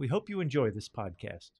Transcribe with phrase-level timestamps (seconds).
[0.00, 1.50] We hope you enjoy this podcast.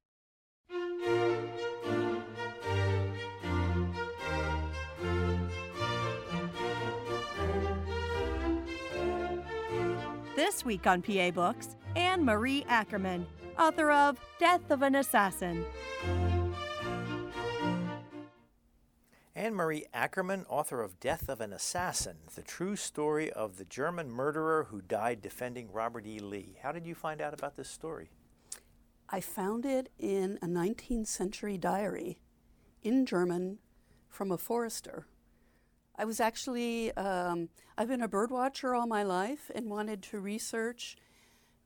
[10.34, 13.26] This week on PA Books, Ann Marie Ackermann,
[13.58, 15.66] author of Death of an Assassin.
[19.34, 24.10] Ann Marie Ackermann, author of Death of an Assassin, the true story of the German
[24.10, 26.20] murderer who died defending Robert E.
[26.20, 26.56] Lee.
[26.62, 28.08] How did you find out about this story?
[29.12, 32.20] I found it in a 19th century diary
[32.84, 33.58] in German
[34.08, 35.04] from a forester.
[35.98, 40.20] I was actually, um, I've been a bird watcher all my life and wanted to
[40.20, 40.96] research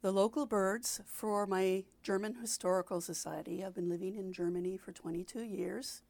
[0.00, 3.62] the local birds for my German Historical Society.
[3.62, 6.00] I've been living in Germany for 22 years.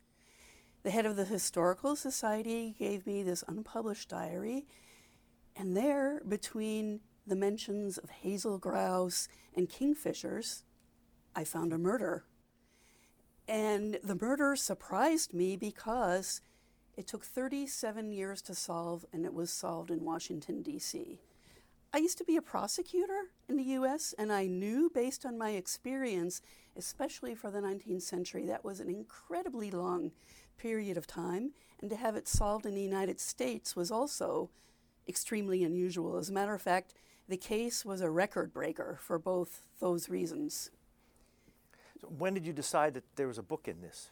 [0.84, 4.66] The head of the Historical Society gave me this unpublished diary,
[5.56, 10.62] and there, between the mentions of hazel grouse and kingfishers,
[11.36, 12.24] I found a murder.
[13.46, 16.40] And the murder surprised me because
[16.96, 21.18] it took 37 years to solve, and it was solved in Washington, D.C.
[21.92, 25.50] I used to be a prosecutor in the US, and I knew based on my
[25.50, 26.40] experience,
[26.76, 30.12] especially for the 19th century, that was an incredibly long
[30.56, 34.50] period of time, and to have it solved in the United States was also
[35.06, 36.16] extremely unusual.
[36.16, 36.94] As a matter of fact,
[37.28, 40.70] the case was a record breaker for both those reasons.
[42.00, 44.10] So when did you decide that there was a book in this?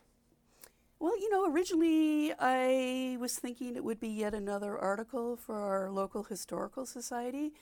[0.98, 5.90] Well, you know, originally I was thinking it would be yet another article for our
[5.90, 7.52] local historical society,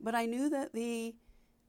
[0.00, 1.16] but I knew that the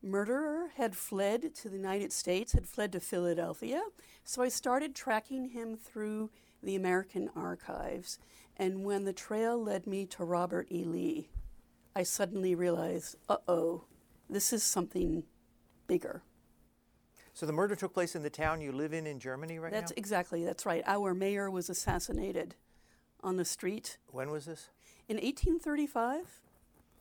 [0.04, 3.82] murderer had fled to the United States, had fled to Philadelphia,
[4.24, 6.30] so I started tracking him through
[6.62, 8.20] the American archives.
[8.58, 10.84] And when the trail led me to Robert E.
[10.84, 11.30] Lee,
[11.96, 13.86] I suddenly realized, uh oh,
[14.30, 15.24] this is something
[15.88, 16.22] bigger.
[17.36, 19.92] So the murder took place in the town you live in in Germany right that's
[19.92, 19.96] now?
[19.98, 20.82] exactly, that's right.
[20.88, 22.56] Our mayor was assassinated
[23.22, 23.98] on the street.
[24.08, 24.70] When was this?
[25.10, 26.40] In 1835,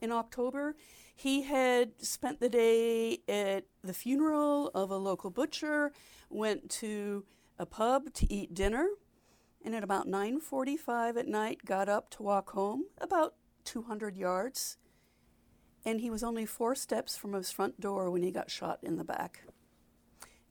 [0.00, 0.74] in October,
[1.14, 5.92] he had spent the day at the funeral of a local butcher,
[6.28, 7.24] went to
[7.56, 8.88] a pub to eat dinner,
[9.64, 14.78] and at about 9:45 at night got up to walk home about 200 yards
[15.84, 18.96] and he was only 4 steps from his front door when he got shot in
[18.96, 19.44] the back.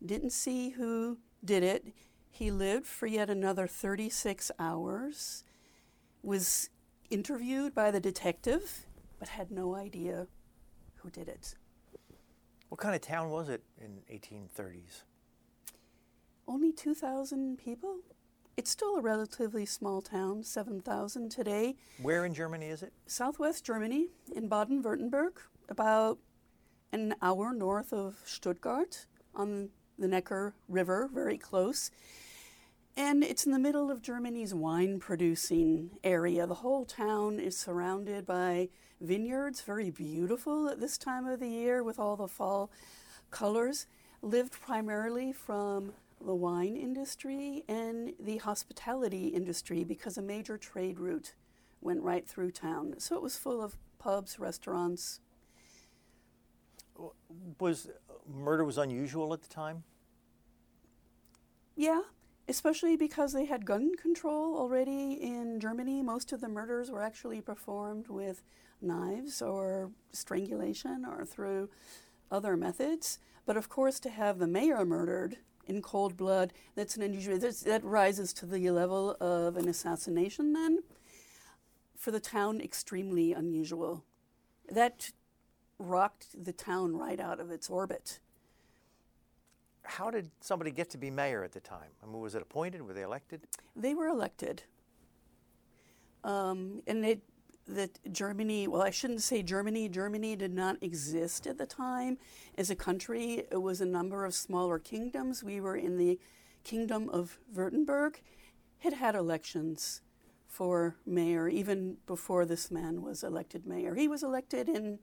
[0.06, 1.88] Didn't see who did it.
[2.30, 5.44] He lived for yet another 36 hours.
[6.22, 6.70] Was
[7.10, 8.86] interviewed by the detective
[9.20, 10.28] but had no idea
[10.96, 11.56] who did it.
[12.68, 15.04] What kind of town was it in 1830s?
[16.46, 18.00] Only 2,000 people.
[18.58, 21.76] It's still a relatively small town, 7,000 today.
[22.02, 22.92] Where in Germany is it?
[23.06, 25.38] Southwest Germany, in Baden Württemberg,
[25.70, 26.18] about
[26.92, 29.70] an hour north of Stuttgart on
[30.04, 31.90] the Neckar River, very close.
[32.98, 36.46] And it's in the middle of Germany's wine producing area.
[36.46, 38.68] The whole town is surrounded by
[39.00, 42.70] vineyards, very beautiful at this time of the year with all the fall
[43.32, 43.88] colors.
[44.22, 45.94] Lived primarily from
[46.24, 51.34] the wine industry and the hospitality industry because a major trade route
[51.80, 52.96] went right through town.
[53.00, 55.22] So it was full of pubs, restaurants.
[57.60, 57.90] Was
[58.28, 59.84] murder was unusual at the time?
[61.76, 62.02] Yeah,
[62.48, 66.02] especially because they had gun control already in Germany.
[66.04, 68.44] Most of the murders were actually performed with
[68.82, 71.70] knives or strangulation or through
[72.30, 73.20] other methods.
[73.46, 77.62] But of course, to have the mayor murdered in cold blood, that's an unusual, that's,
[77.62, 80.80] that rises to the level of an assassination then.
[81.98, 84.04] For the town, extremely unusual.
[84.70, 85.12] That
[85.80, 88.20] rocked the town right out of its orbit.
[89.84, 91.90] How did somebody get to be mayor at the time?
[92.02, 92.82] I mean, was it appointed?
[92.82, 93.42] Were they elected?
[93.76, 94.64] They were elected.
[96.24, 97.22] Um, and it,
[97.68, 102.18] that Germany, well, I shouldn't say Germany, Germany did not exist at the time
[102.58, 103.44] as a country.
[103.52, 105.44] It was a number of smaller kingdoms.
[105.44, 106.20] We were in the
[106.64, 108.16] kingdom of Württemberg,
[108.80, 110.02] had had elections
[110.48, 113.96] for mayor even before this man was elected mayor.
[113.96, 115.00] He was elected in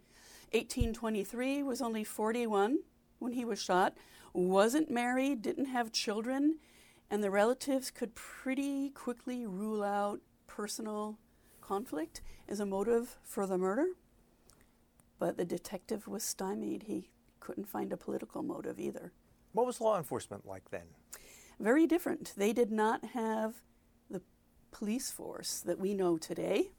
[0.53, 2.79] 1823, was only 41
[3.20, 3.96] when he was shot,
[4.32, 6.56] wasn't married, didn't have children,
[7.11, 11.19] and the relatives could pretty quickly rule out personal
[11.61, 13.87] conflict as a motive for the murder.
[15.19, 16.84] But the detective was stymied.
[16.84, 19.12] He couldn't find a political motive either.
[19.52, 20.87] What was law enforcement like then?
[21.58, 22.32] Very different.
[22.37, 23.56] They did not have
[24.08, 24.23] the
[24.70, 26.70] police force that we know today.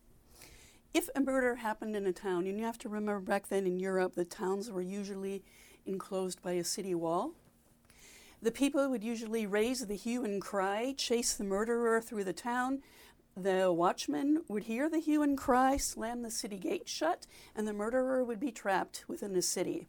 [0.93, 3.79] If a murder happened in a town, and you have to remember back then in
[3.79, 5.43] Europe, the towns were usually
[5.85, 7.31] enclosed by a city wall.
[8.41, 12.81] The people would usually raise the hue and cry, chase the murderer through the town.
[13.37, 17.73] The watchman would hear the hue and cry, slam the city gate shut, and the
[17.73, 19.87] murderer would be trapped within the city.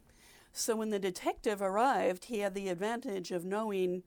[0.51, 4.03] So when the detective arrived, he had the advantage of knowing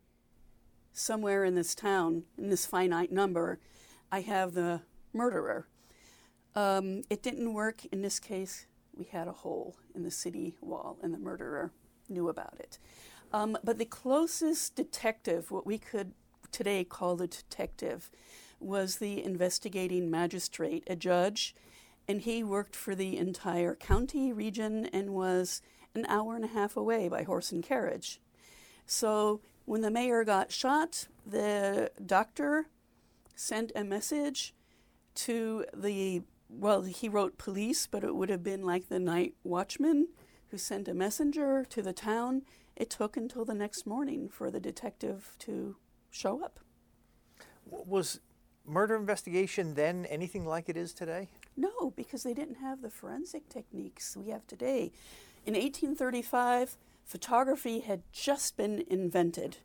[0.92, 3.58] somewhere in this town, in this finite number,
[4.12, 5.66] I have the murderer.
[6.54, 8.66] Um, it didn't work in this case.
[8.96, 11.70] We had a hole in the city wall, and the murderer
[12.08, 12.78] knew about it.
[13.32, 16.12] Um, but the closest detective, what we could
[16.50, 18.10] today call the detective,
[18.58, 21.54] was the investigating magistrate, a judge,
[22.08, 25.60] and he worked for the entire county region and was
[25.94, 28.20] an hour and a half away by horse and carriage.
[28.86, 32.68] So when the mayor got shot, the doctor
[33.34, 34.54] sent a message
[35.16, 40.08] to the, well, he wrote police, but it would have been like the night watchman
[40.50, 42.42] who sent a messenger to the town.
[42.76, 45.76] It took until the next morning for the detective to
[46.10, 46.60] show up.
[47.64, 48.20] Was
[48.64, 51.28] murder investigation then anything like it is today?
[51.56, 54.92] No, because they didn't have the forensic techniques we have today.
[55.44, 59.58] In 1835, photography had just been invented,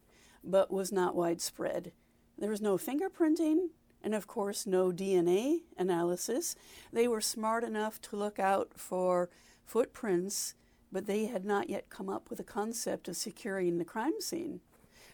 [0.44, 1.92] but was not widespread.
[2.38, 3.70] There was no fingerprinting,
[4.04, 6.56] and of course, no DNA analysis.
[6.92, 9.30] They were smart enough to look out for
[9.66, 10.56] footprints,
[10.92, 14.62] but they had not yet come up with a concept of securing the crime scene.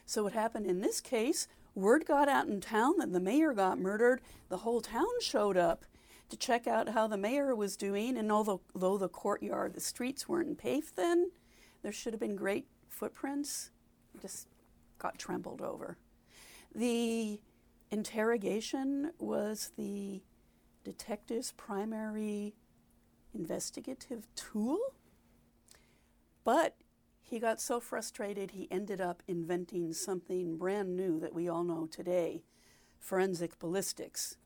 [0.05, 3.79] So, what happened in this case, word got out in town that the mayor got
[3.79, 4.21] murdered.
[4.49, 5.85] The whole town showed up
[6.29, 8.17] to check out how the mayor was doing.
[8.17, 11.31] And although, although the courtyard, the streets weren't paved then,
[11.83, 13.71] there should have been great footprints.
[14.21, 14.47] Just
[14.97, 15.97] got trampled over.
[16.73, 17.39] The
[17.91, 20.21] interrogation was the
[20.83, 22.55] detective's primary
[23.33, 24.79] investigative tool.
[26.43, 26.75] But
[27.27, 31.85] he got so frustrated he ended up inventing something brand new that we all know
[31.85, 32.41] today
[32.99, 34.37] forensic ballistics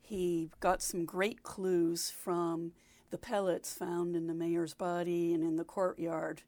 [0.00, 2.72] he got some great clues from
[3.10, 6.42] the pellets found in the mayor's body and in the courtyard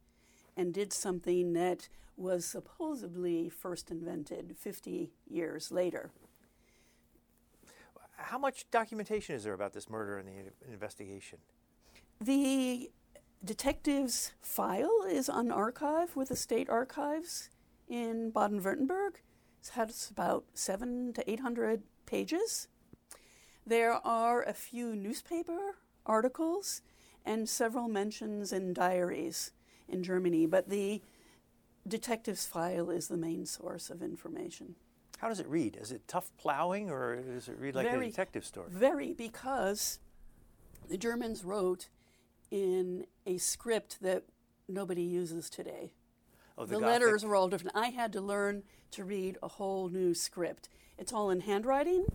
[0.57, 1.89] and did something that
[2.21, 6.11] was supposedly first invented 50 years later.
[8.17, 11.39] How much documentation is there about this murder and the investigation?
[12.21, 12.91] The
[13.43, 17.49] detective's file is on archive with the state archives
[17.89, 19.15] in Baden Württemberg.
[19.63, 22.69] It has about seven to 800 pages.
[23.67, 26.83] There are a few newspaper articles
[27.25, 29.53] and several mentions in diaries
[29.89, 31.01] in Germany, but the
[31.87, 34.77] detective's file is the main source of information.
[35.19, 35.77] How does it read?
[35.81, 38.69] Is it tough plowing or does it read like very, a detective story?
[38.71, 39.99] Very, because
[40.89, 41.89] the Germans wrote
[42.51, 44.25] in a script that
[44.67, 45.93] nobody uses today.
[46.57, 47.77] Oh, the the letters were all different.
[47.77, 48.63] I had to learn
[48.93, 50.69] to read a whole new script.
[50.99, 52.07] It's all in handwriting.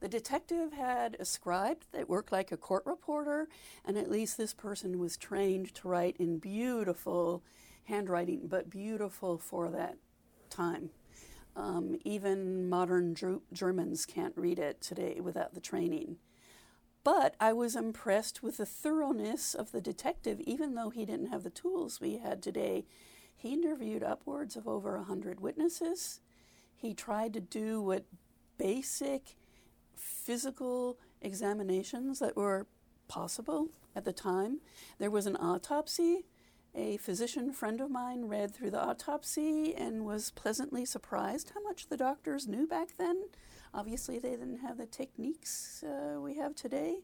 [0.00, 3.48] The detective had a scribe that worked like a court reporter,
[3.84, 7.42] and at least this person was trained to write in beautiful
[7.84, 9.96] handwriting, but beautiful for that
[10.50, 10.90] time.
[11.56, 16.16] Um, even modern Ger- Germans can't read it today without the training.
[17.04, 21.42] But I was impressed with the thoroughness of the detective, even though he didn't have
[21.42, 22.86] the tools we had today.
[23.36, 26.20] He interviewed upwards of over 100 witnesses.
[26.74, 28.04] He tried to do what
[28.56, 29.36] basic
[29.94, 32.66] physical examinations that were
[33.06, 34.60] possible at the time.
[34.98, 36.24] There was an autopsy.
[36.76, 41.86] A physician friend of mine read through the autopsy and was pleasantly surprised how much
[41.88, 43.28] the doctors knew back then.
[43.72, 47.02] Obviously, they didn't have the techniques uh, we have today.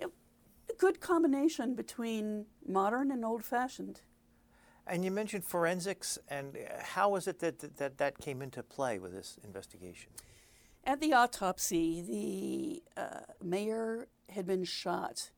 [0.00, 0.08] A
[0.78, 4.02] good combination between modern and old fashioned.
[4.86, 8.62] And you mentioned forensics, and uh, how was it that, that that, that came into
[8.62, 10.10] play with this investigation?
[10.84, 12.02] At the autopsy,
[12.96, 15.30] the uh, mayor had been shot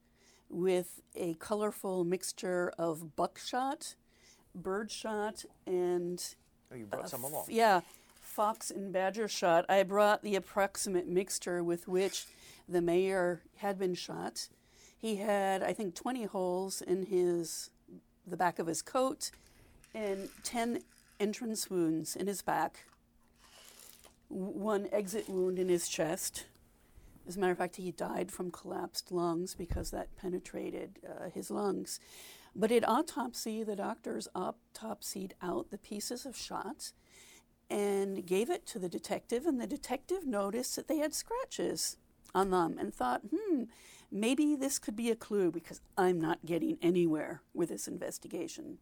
[0.52, 3.94] with a colorful mixture of buckshot,
[4.54, 6.34] birdshot, and
[6.70, 7.46] Oh, you brought uh, some f- along.
[7.48, 7.80] Yeah,
[8.20, 9.64] fox and badger shot.
[9.68, 12.26] I brought the approximate mixture with which
[12.68, 14.48] the mayor had been shot.
[14.96, 17.70] He had, I think, 20 holes in his
[18.26, 19.32] the back of his coat
[19.94, 20.80] and 10
[21.18, 22.84] entrance wounds in his back,
[24.28, 26.44] one exit wound in his chest.
[27.26, 31.50] As a matter of fact, he died from collapsed lungs because that penetrated uh, his
[31.50, 32.00] lungs.
[32.54, 36.92] But at autopsy, the doctors autopsied out the pieces of shot
[37.70, 41.96] and gave it to the detective, and the detective noticed that they had scratches
[42.34, 43.64] on them and thought, hmm,
[44.10, 48.78] maybe this could be a clue because I'm not getting anywhere with this investigation.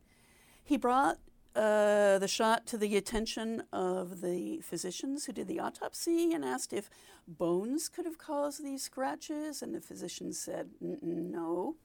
[0.64, 1.18] He brought
[1.57, 6.73] uh, the shot to the attention of the physicians who did the autopsy and asked
[6.73, 6.88] if
[7.26, 11.76] bones could have caused these scratches, and the physician said no.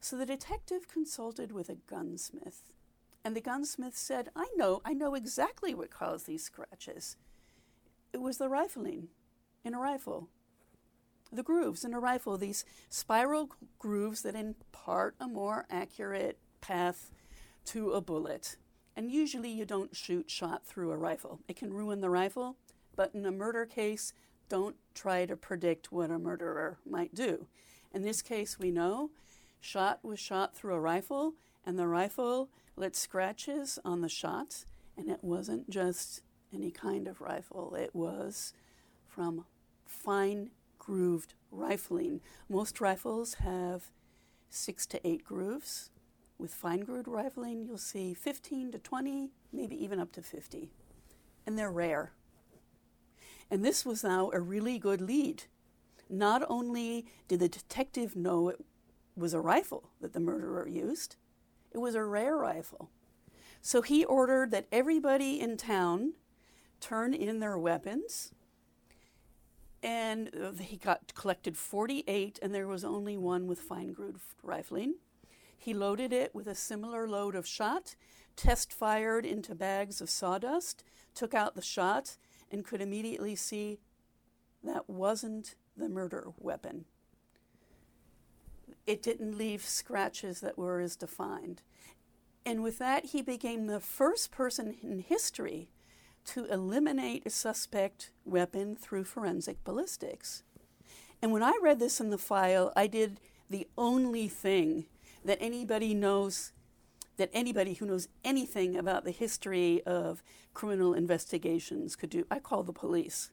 [0.00, 2.72] So the detective consulted with a gunsmith,
[3.24, 7.16] and the gunsmith said, I know, I know exactly what caused these scratches.
[8.12, 9.08] It was the rifling
[9.64, 10.28] in a rifle.
[11.32, 13.50] The grooves in a rifle, these spiral
[13.80, 17.10] grooves that impart a more accurate path
[17.66, 18.56] to a bullet.
[18.96, 21.40] And usually you don't shoot shot through a rifle.
[21.46, 22.56] It can ruin the rifle,
[22.96, 24.14] but in a murder case,
[24.48, 27.46] don't try to predict what a murderer might do.
[27.92, 29.10] In this case, we know
[29.60, 31.34] shot was shot through a rifle,
[31.64, 34.64] and the rifle let scratches on the shot,
[34.96, 36.22] and it wasn't just
[36.54, 38.52] any kind of rifle, it was
[39.06, 39.44] from
[39.84, 42.20] fine grooved rifling.
[42.48, 43.90] Most rifles have
[44.48, 45.90] six to eight grooves.
[46.38, 50.70] With fine grooved rifling, you'll see 15 to 20, maybe even up to 50.
[51.46, 52.12] And they're rare.
[53.50, 55.44] And this was now a really good lead.
[56.10, 58.60] Not only did the detective know it
[59.16, 61.16] was a rifle that the murderer used,
[61.72, 62.90] it was a rare rifle.
[63.62, 66.12] So he ordered that everybody in town
[66.80, 68.32] turn in their weapons.
[69.82, 74.94] And uh, he got collected 48, and there was only one with fine grooved rifling.
[75.56, 77.96] He loaded it with a similar load of shot,
[78.36, 80.84] test fired into bags of sawdust,
[81.14, 82.16] took out the shot,
[82.50, 83.80] and could immediately see
[84.62, 86.84] that wasn't the murder weapon.
[88.86, 91.62] It didn't leave scratches that were as defined.
[92.44, 95.70] And with that, he became the first person in history
[96.26, 100.42] to eliminate a suspect weapon through forensic ballistics.
[101.20, 104.86] And when I read this in the file, I did the only thing
[105.26, 106.52] that anybody knows,
[107.16, 110.22] that anybody who knows anything about the history of
[110.54, 112.24] criminal investigations could do.
[112.30, 113.32] I call the police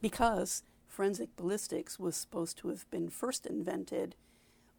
[0.00, 4.14] because forensic ballistics was supposed to have been first invented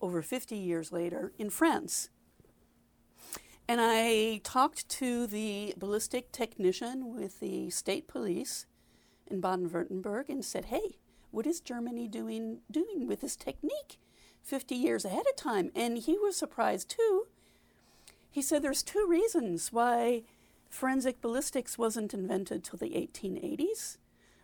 [0.02, 2.10] over 50 years later in France.
[3.68, 8.66] And I talked to the ballistic technician with the state police
[9.26, 10.98] in Baden Württemberg and said, Hey,
[11.32, 13.98] what is Germany doing, doing with this technique?
[14.44, 15.72] 50 years ahead of time.
[15.76, 17.28] And he was surprised too.
[18.30, 20.24] He said there's two reasons why
[20.70, 23.98] forensic ballistics wasn't invented till the 1880s.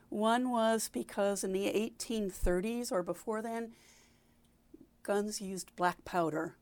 [0.09, 3.73] One was because in the 1830s or before then,
[5.03, 6.55] guns used black powder.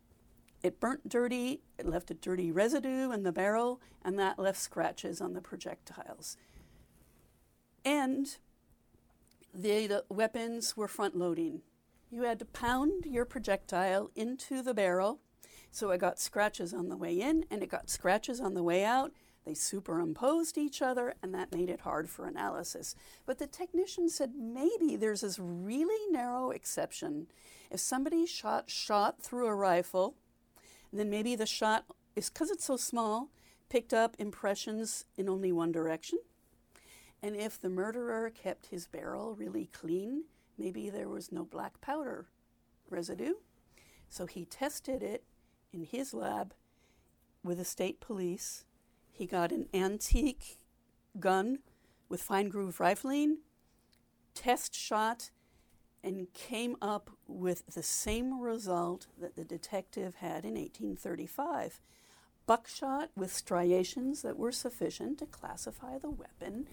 [0.64, 5.22] It burnt dirty, it left a dirty residue in the barrel, and that left scratches
[5.22, 6.38] on the projectiles.
[7.86, 8.38] And
[9.54, 11.62] the, the weapons were front loading.
[12.10, 15.20] You had to pound your projectile into the barrel.
[15.72, 18.86] So it got scratches on the way in and it got scratches on the way
[18.86, 19.12] out.
[19.46, 22.96] They superimposed each other, and that made it hard for analysis.
[23.26, 27.28] But the technician said maybe there's this really narrow exception.
[27.72, 30.16] If somebody shot shot through a rifle,
[30.92, 33.30] then maybe the shot is because it's so small,
[33.70, 36.20] picked up impressions in only one direction.
[37.24, 40.26] And if the murderer kept his barrel really clean,
[40.58, 42.28] maybe there was no black powder
[42.90, 43.34] residue.
[44.10, 45.24] So he tested it
[45.74, 46.54] in his lab
[47.44, 48.66] with the state police.
[49.12, 50.60] He got an antique
[51.20, 51.60] gun
[52.10, 53.40] with fine groove rifling,
[54.34, 55.32] test shot,
[56.04, 61.82] and came up with the same result that the detective had in 1835
[62.46, 66.66] buckshot with striations that were sufficient to classify the weapon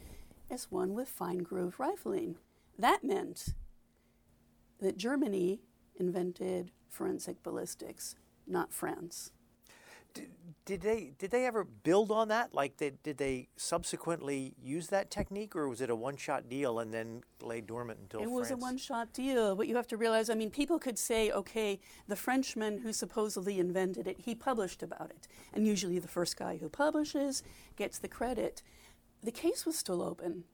[0.48, 2.36] as one with fine groove rifling.
[2.78, 3.54] That meant
[4.84, 5.60] that Germany
[5.96, 8.14] invented forensic ballistics,
[8.46, 9.32] not France.
[10.12, 10.30] Did,
[10.64, 12.54] did they did they ever build on that?
[12.54, 16.94] Like, did, did they subsequently use that technique, or was it a one-shot deal and
[16.94, 18.20] then lay dormant until?
[18.20, 18.38] It France?
[18.38, 19.56] was a one-shot deal.
[19.56, 23.58] But you have to realize, I mean, people could say, okay, the Frenchman who supposedly
[23.58, 27.42] invented it, he published about it, and usually the first guy who publishes
[27.76, 28.62] gets the credit.
[29.22, 30.44] The case was still open.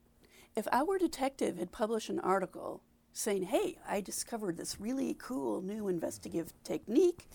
[0.56, 2.82] If our detective had published an article
[3.12, 7.28] saying, hey, I discovered this really cool new investigative technique,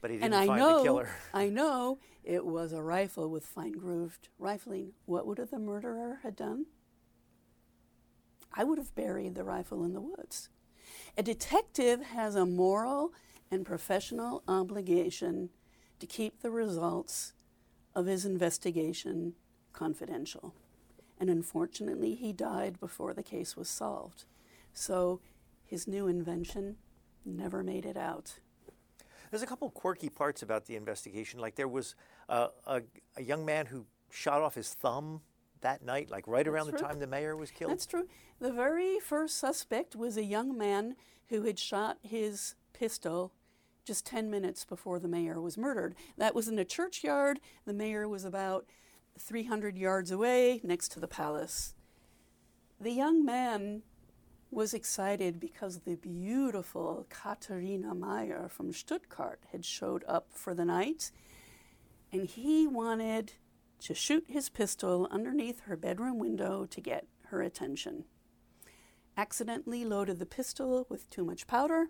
[0.00, 1.08] But he didn't and I find know, the killer.
[1.34, 4.92] I know it was a rifle with fine grooved rifling.
[5.06, 6.66] What would the murderer have done?
[8.54, 10.48] I would have buried the rifle in the woods.
[11.16, 13.12] A detective has a moral
[13.50, 15.50] and professional obligation
[16.00, 17.32] to keep the results
[17.94, 19.34] of his investigation
[19.72, 20.54] confidential.
[21.18, 24.24] And unfortunately, he died before the case was solved.
[24.72, 25.20] So
[25.64, 26.76] his new invention
[27.24, 28.34] never made it out.
[29.30, 31.40] There's a couple quirky parts about the investigation.
[31.40, 31.94] Like there was
[32.28, 32.82] uh, a,
[33.16, 35.22] a young man who shot off his thumb
[35.62, 36.86] that night, like right around the true.
[36.86, 37.72] time the mayor was killed.
[37.72, 38.08] That's true.
[38.40, 40.96] The very first suspect was a young man
[41.28, 43.32] who had shot his pistol
[43.84, 45.94] just 10 minutes before the mayor was murdered.
[46.18, 47.40] That was in a churchyard.
[47.64, 48.66] The mayor was about
[49.18, 51.74] 300 yards away next to the palace.
[52.80, 53.82] The young man
[54.52, 61.10] was excited because the beautiful Katharina Meyer from Stuttgart had showed up for the night,
[62.12, 63.32] and he wanted
[63.80, 68.04] to shoot his pistol underneath her bedroom window to get her attention.
[69.16, 71.86] Accidentally loaded the pistol with too much powder.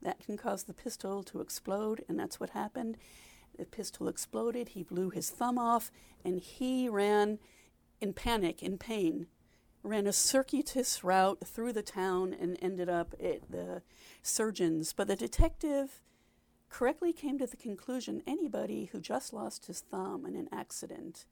[0.00, 2.96] That can cause the pistol to explode, and that's what happened.
[3.58, 5.90] The pistol exploded, he blew his thumb off,
[6.24, 7.38] and he ran
[8.00, 9.26] in panic, in pain,
[9.86, 13.82] ran a circuitous route through the town and ended up at the
[14.22, 14.92] surgeon's.
[14.92, 16.00] But the detective
[16.68, 21.24] correctly came to the conclusion anybody who just lost his thumb in an accident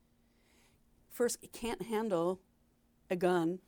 [1.10, 2.40] first can't handle
[3.10, 3.58] a gun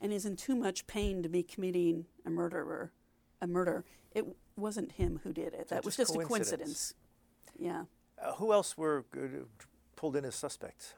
[0.00, 2.92] and is in too much pain to be committing a murderer
[3.40, 4.24] a murder it
[4.56, 6.92] wasn't him who did it So that was just just a coincidence.
[6.92, 6.94] coincidence
[7.58, 7.84] yeah
[8.22, 9.44] Uh, who else were uh,
[9.96, 10.94] pulled in as suspects?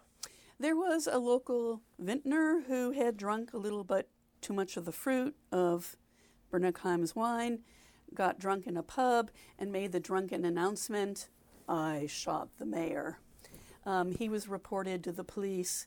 [0.58, 4.08] There was a local vintner who had drunk a little but
[4.40, 5.96] too much of the fruit of
[6.50, 7.60] Bönnigheim's wine,
[8.14, 11.28] got drunk in a pub, and made the drunken announcement,
[11.68, 13.18] I shot the mayor.
[13.84, 15.86] Um, he was reported to the police,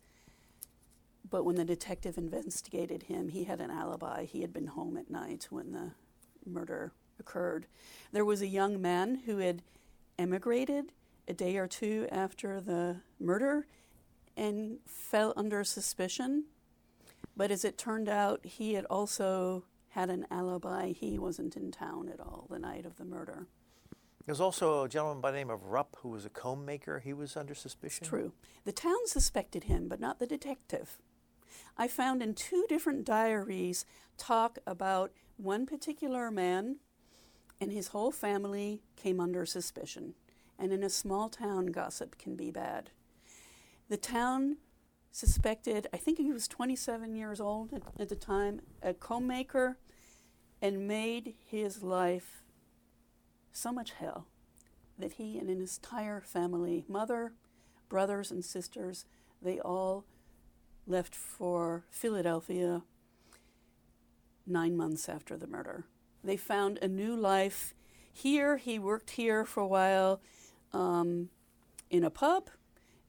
[1.28, 4.26] but when the detective investigated him, he had an alibi.
[4.26, 5.91] He had been home at night when the
[6.46, 7.65] murder occurred.
[8.12, 9.63] There was a young man who had
[10.20, 10.91] emigrated
[11.28, 13.65] a day or two after the murder
[14.39, 16.45] and fell under suspicion.
[17.36, 20.93] But as it turned out, he had also had an alibi.
[20.93, 23.47] He wasn't in town at all the night of the murder.
[24.25, 26.99] There's also a gentleman by the name of Rupp who was a comb maker.
[26.99, 28.08] He was under suspicion.
[28.08, 28.32] True.
[28.63, 30.99] The town suspected him, but not the detective.
[31.78, 33.86] I found in two different diaries
[34.17, 36.78] talk about one particular man
[37.60, 40.13] and his whole family came under suspicion.
[40.58, 42.91] And in a small town, gossip can be bad.
[43.89, 44.58] The town
[45.12, 49.78] suspected, I think he was 27 years old at, at the time, a comb maker,
[50.62, 52.43] and made his life
[53.52, 54.28] so much hell
[54.97, 57.34] that he and his entire family, mother,
[57.88, 59.06] brothers, and sisters,
[59.41, 60.06] they all
[60.86, 62.84] left for Philadelphia
[64.45, 65.86] nine months after the murder.
[66.23, 67.73] They found a new life
[68.12, 68.58] here.
[68.58, 70.21] He worked here for a while
[70.73, 71.30] um,
[71.89, 72.49] in a pub,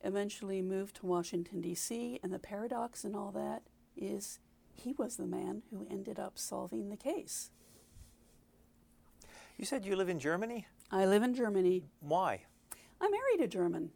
[0.03, 3.63] eventually moved to Washington, D.C., and the paradox in all that
[3.97, 4.39] is
[4.73, 7.51] he was the man who ended up solving the case.
[9.57, 10.67] You said you live in Germany.
[10.91, 11.85] I live in Germany.
[12.01, 12.43] Why?
[13.01, 13.91] I married a German.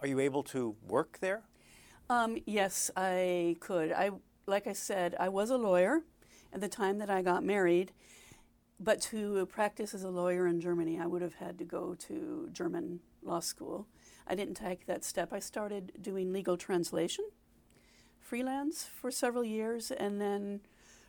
[0.00, 1.42] Are you able to work there?
[2.10, 3.92] Um, yes, I could.
[3.92, 4.10] I,
[4.46, 6.02] like I said, I was a lawyer
[6.52, 7.92] at the time that I got married,
[8.78, 12.48] but to practice as a lawyer in Germany, I would have had to go to
[12.52, 13.86] German law school.
[14.28, 15.32] I didn't take that step.
[15.32, 17.24] I started doing legal translation,
[18.20, 20.60] freelance for several years, and then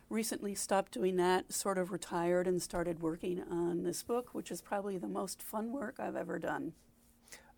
[0.08, 4.62] recently stopped doing that, sort of retired, and started working on this book, which is
[4.62, 6.72] probably the most fun work I've ever done.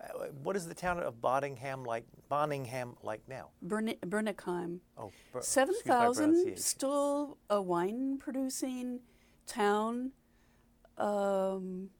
[0.00, 2.04] Uh, what is the town of Boddingham like?
[2.28, 3.50] Bonningham like now?
[3.62, 4.80] Bern- Bönnigheim.
[4.98, 8.98] Oh, Ber- Seven thousand, still a wine producing
[9.46, 10.10] town.
[10.98, 11.90] Um,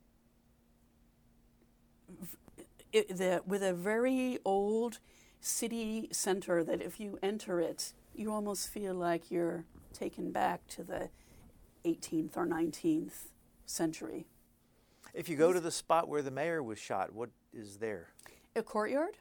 [2.92, 4.98] it, the, with a very old
[5.40, 10.85] city center that if you enter it, you almost feel like you're taken back to
[10.85, 11.11] the
[11.85, 13.28] 18th or 19th
[13.66, 14.26] century.
[15.14, 18.09] If you go to the spot where the mayor was shot, what is there?
[18.57, 19.18] A courtyard.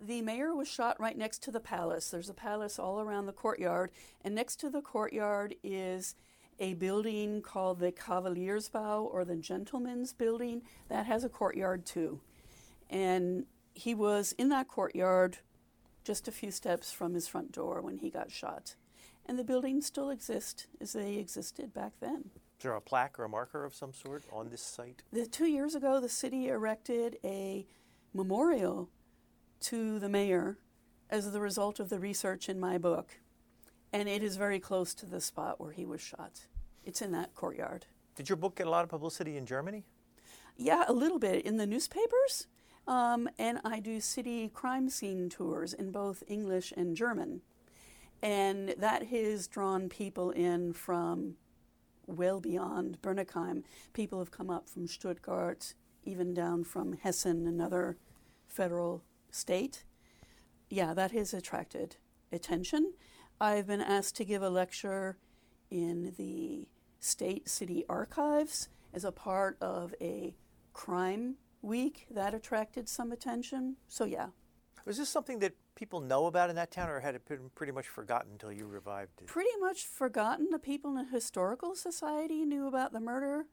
[0.00, 2.10] The mayor was shot right next to the palace.
[2.10, 3.90] There's a palace all around the courtyard,
[4.24, 6.14] and next to the courtyard is
[6.58, 12.20] a building called the Kavaliersbau or the Gentleman's Building that has a courtyard too.
[12.90, 15.38] And he was in that courtyard
[16.04, 18.74] just a few steps from his front door when he got shot.
[19.26, 22.30] And the buildings still exist as they existed back then.
[22.58, 25.02] Is there a plaque or a marker of some sort on this site?
[25.12, 27.66] The, two years ago, the city erected a
[28.12, 28.90] memorial
[29.60, 30.58] to the mayor
[31.08, 33.20] as the result of the research in my book.
[33.92, 36.46] And it is very close to the spot where he was shot.
[36.84, 37.86] It's in that courtyard.
[38.14, 39.84] Did your book get a lot of publicity in Germany?
[40.56, 42.46] Yeah, a little bit in the newspapers.
[42.90, 47.40] Um, and I do city crime scene tours in both English and German.
[48.20, 51.36] And that has drawn people in from
[52.08, 53.62] well beyond Bönnigheim.
[53.92, 57.96] People have come up from Stuttgart, even down from Hessen, another
[58.48, 59.84] federal state.
[60.68, 61.96] Yeah, that has attracted
[62.32, 62.94] attention.
[63.40, 65.16] I've been asked to give a lecture
[65.70, 66.66] in the
[66.98, 70.34] state city archives as a part of a
[70.72, 73.76] crime week that attracted some attention.
[73.88, 74.28] So, yeah.
[74.84, 77.72] Was this something that people know about in that town, or had it been pretty
[77.72, 79.26] much forgotten until you revived it?
[79.26, 80.48] Pretty much forgotten.
[80.50, 83.46] The people in the Historical Society knew about the murder,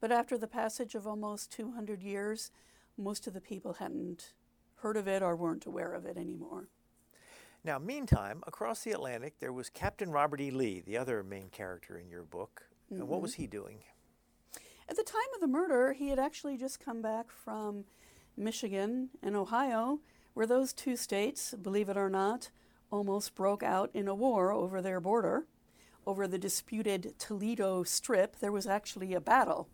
[0.00, 2.50] but after the passage of almost 200 years,
[2.96, 4.32] most of the people hadn't
[4.76, 6.68] heard of it or weren't aware of it anymore.
[7.62, 10.50] Now, meantime, across the Atlantic, there was Captain Robert E.
[10.50, 12.62] Lee, the other main character in your book.
[12.86, 13.02] Mm-hmm.
[13.02, 13.80] And what was he doing?
[14.90, 17.84] At the time of the murder, he had actually just come back from
[18.36, 20.00] Michigan and Ohio,
[20.34, 22.50] where those two states, believe it or not,
[22.90, 25.46] almost broke out in a war over their border.
[26.08, 29.68] Over the disputed Toledo Strip, there was actually a battle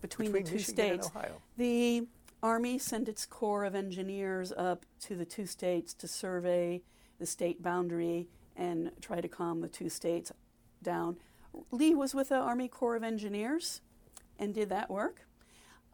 [0.00, 1.06] between, between the two Michigan states.
[1.06, 1.42] And Ohio.
[1.56, 2.08] The
[2.42, 6.82] Army sent its corps of engineers up to the two states to survey
[7.20, 8.26] the state boundary
[8.56, 10.32] and try to calm the two states
[10.82, 11.18] down.
[11.70, 13.80] Lee was with the Army Corps of Engineers
[14.38, 15.26] and did that work.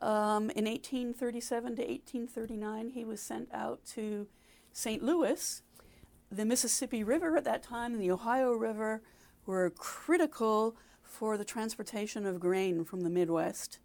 [0.00, 4.26] Um, in 1837 to 1839, he was sent out to
[4.72, 5.02] St.
[5.02, 5.62] Louis.
[6.30, 9.02] The Mississippi River at that time and the Ohio River
[9.46, 13.78] were critical for the transportation of grain from the Midwest.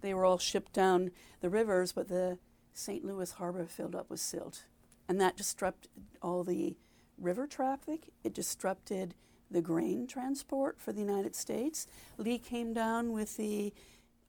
[0.00, 2.38] They were all shipped down the rivers, but the
[2.72, 3.04] St.
[3.04, 4.64] Louis harbor filled up with silt.
[5.08, 5.90] And that disrupted
[6.22, 6.76] all the
[7.18, 8.08] river traffic.
[8.24, 9.14] It disrupted
[9.50, 11.86] the grain transport for the United States.
[12.16, 13.72] Lee came down with the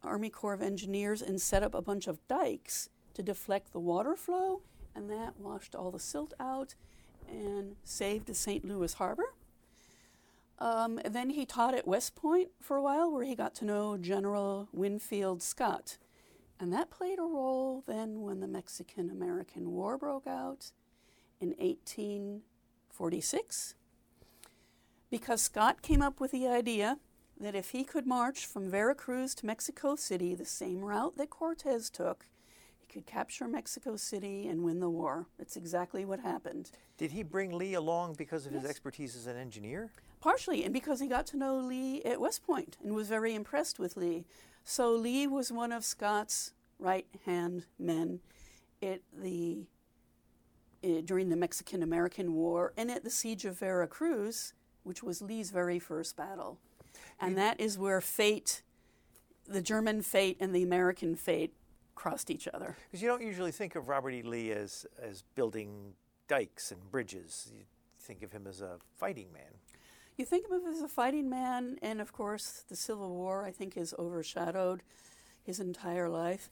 [0.04, 4.16] Army Corps of Engineers and set up a bunch of dikes to deflect the water
[4.16, 4.62] flow,
[4.96, 6.76] and that washed all the silt out
[7.30, 8.66] and saved the St.
[8.66, 9.34] Louis harbor.
[10.60, 13.98] Um, then he taught at West Point for a while, where he got to know
[13.98, 15.98] General Winfield Scott.
[16.60, 20.72] And that played a role then when the Mexican American War broke out
[21.40, 23.74] in 1846.
[25.10, 27.00] Because Scott came up with the idea
[27.42, 31.90] that if he could march from Veracruz to Mexico City the same route that Cortez
[31.90, 32.26] took,
[32.80, 35.26] he could capture Mexico City and win the war.
[35.38, 36.72] That's exactly what happened.
[36.98, 38.62] Did he bring Lee along because of Yes.
[38.62, 39.92] his expertise as an engineer?
[40.20, 43.80] Partially, and because he got to know Lee at West Point and was very impressed
[43.80, 44.26] with Lee.
[44.64, 48.20] So Lee was one of Scott's right hand men
[48.84, 49.66] at the
[50.84, 55.50] eh, during the Mexican American War and at the siege of Veracruz, which was Lee's
[55.50, 56.60] very first battle.
[57.22, 58.64] And that is where fate,
[59.48, 61.54] the German fate and the American fate,
[61.94, 62.76] crossed each other.
[62.90, 64.24] Because you don't usually think of Robert E.
[64.24, 65.94] Lee as, as building
[66.28, 67.52] dikes and bridges.
[67.56, 67.64] You
[68.00, 69.60] think of him as a fighting man.
[70.18, 73.52] You think of him as a fighting man, and of course, the Civil War, I
[73.52, 74.82] think, has overshadowed
[75.44, 76.50] his entire life.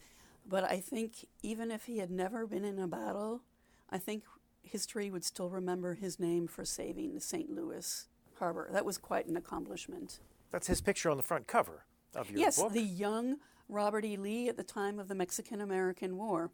[0.47, 3.41] But I think even if he had never been in a battle,
[3.89, 4.23] I think
[4.61, 7.49] history would still remember his name for saving the St.
[7.49, 8.69] Louis harbor.
[8.71, 10.19] That was quite an accomplishment.
[10.51, 11.85] That's his picture on the front cover
[12.15, 12.73] of your yes, book.
[12.73, 14.17] the young Robert E.
[14.17, 16.51] Lee at the time of the Mexican American War.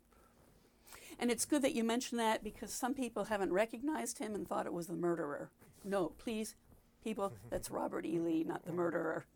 [1.18, 4.66] And it's good that you mention that because some people haven't recognized him and thought
[4.66, 5.50] it was the murderer.
[5.84, 6.56] No, please,
[7.04, 8.20] people, that's Robert E.
[8.20, 9.26] Lee, not the murderer.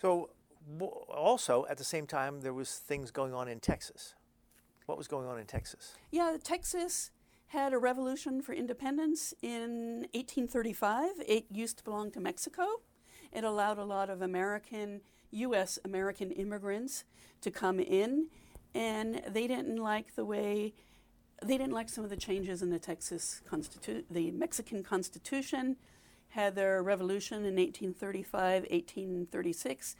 [0.00, 0.30] So,
[1.08, 4.14] also at the same time, there was things going on in Texas.
[4.86, 5.96] What was going on in Texas?
[6.12, 7.10] Yeah, Texas
[7.48, 11.10] had a revolution for independence in 1835.
[11.26, 12.62] It used to belong to Mexico.
[13.32, 15.78] It allowed a lot of American, U.S.
[15.84, 17.04] American immigrants
[17.40, 18.28] to come in,
[18.74, 20.74] and they didn't like the way,
[21.42, 25.76] they didn't like some of the changes in the Texas Constitution, the Mexican Constitution.
[26.32, 29.96] Had their revolution in 1835, 1836,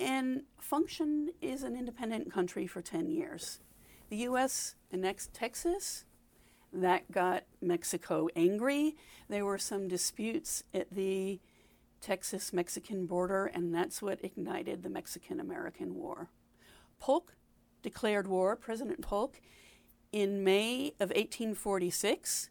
[0.00, 3.60] and functioned as an independent country for 10 years.
[4.08, 4.74] The U.S.
[4.90, 6.04] annexed Texas.
[6.72, 8.96] That got Mexico angry.
[9.28, 11.38] There were some disputes at the
[12.00, 16.28] Texas Mexican border, and that's what ignited the Mexican American War.
[16.98, 17.34] Polk
[17.82, 19.40] declared war, President Polk,
[20.12, 22.50] in May of 1846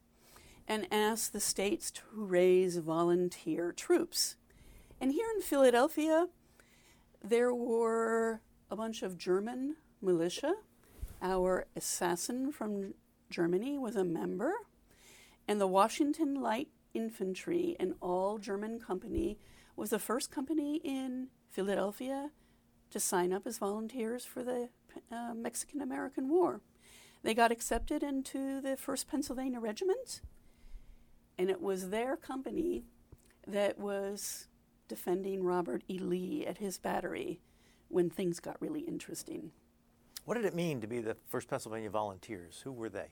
[0.68, 4.36] and asked the states to raise volunteer troops.
[5.02, 6.28] And here in Philadelphia,
[7.24, 10.54] there were a bunch of German militia.
[11.22, 12.94] Our assassin from
[13.32, 14.54] Germany was a member,
[15.48, 19.38] and the Washington Light Infantry, an all German company,
[19.75, 22.32] was the first company in Philadelphia
[22.91, 24.69] to sign up as volunteers for the
[25.12, 26.62] uh, Mexican American War.
[27.23, 30.21] They got accepted into the 1st Pennsylvania Regiment,
[31.38, 32.86] and it was their company
[33.45, 34.47] that was
[34.88, 35.99] defending Robert E.
[35.99, 37.41] Lee at his battery
[37.89, 39.52] when things got really interesting.
[40.25, 42.62] What did it mean to be the 1st Pennsylvania Volunteers?
[42.63, 43.08] Who were they?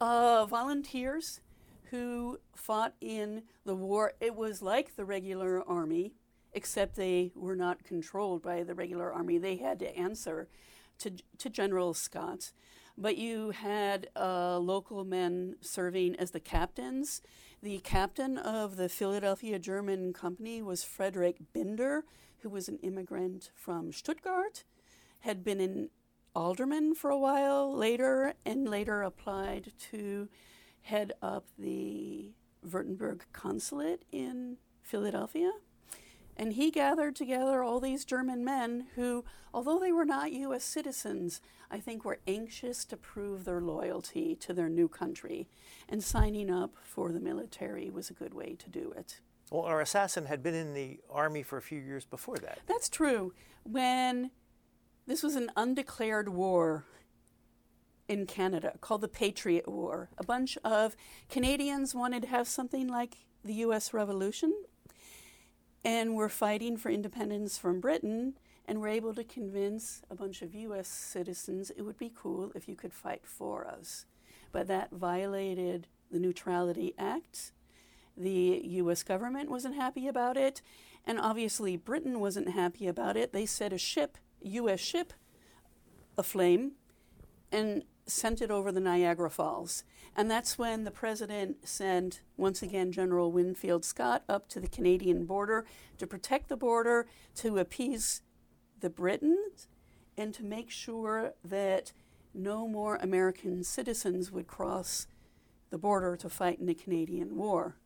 [0.00, 1.40] Uh, volunteers
[1.90, 4.14] who fought in the war.
[4.20, 6.14] It was like the regular army,
[6.52, 9.38] except they were not controlled by the regular army.
[9.38, 10.48] They had to answer
[10.98, 12.52] to, to General Scott.
[12.96, 17.20] But you had uh, local men serving as the captains.
[17.62, 22.04] The captain of the Philadelphia German Company was Frederick Binder,
[22.38, 24.64] who was an immigrant from Stuttgart,
[25.20, 25.88] had been an
[26.34, 30.28] alderman for a while later, and later applied to
[30.84, 32.32] head up the
[32.66, 35.50] Württemberg consulate in Philadelphia.
[36.36, 40.64] And he gathered together all these German men who, although they were not U.S.
[40.64, 45.48] citizens, I think were anxious to prove their loyalty to their new country.
[45.88, 49.20] And signing up for the military was a good way to do it.
[49.50, 52.58] Well, our assassin had been in the army for a few years before that.
[52.66, 53.32] That's true.
[53.62, 54.32] When
[55.06, 56.84] this was an undeclared war
[58.08, 60.96] in Canada called the Patriot War, a bunch of
[61.28, 63.92] Canadians wanted to have something like the U.S.
[63.92, 64.52] Revolution
[65.84, 68.34] and were fighting for independence from Britain
[68.66, 70.88] and were able to convince a bunch of U.S.
[70.88, 74.06] citizens it would be cool if you could fight for us.
[74.52, 77.52] But that violated the Neutrality Act.
[78.16, 79.02] The U.S.
[79.02, 80.62] government wasn't happy about it,
[81.04, 83.32] and obviously Britain wasn't happy about it.
[83.32, 84.80] They set a ship, U.S.
[84.80, 85.12] ship,
[86.16, 86.72] aflame,
[87.50, 89.84] and sent it over the Niagara Falls.
[90.16, 95.24] And that's when the president sent, once again, General Winfield Scott up to the Canadian
[95.24, 95.64] border
[95.98, 98.22] to protect the border, to appease
[98.80, 99.66] the Britons,
[100.16, 101.92] and to make sure that
[102.32, 105.06] no more American citizens would cross
[105.70, 107.76] the border to fight in the Canadian War.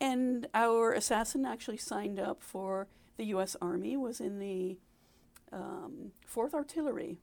[0.00, 3.54] And our assassin actually signed up for the U.S.
[3.60, 4.78] Army, was in the
[5.52, 7.18] um, 4th Artillery,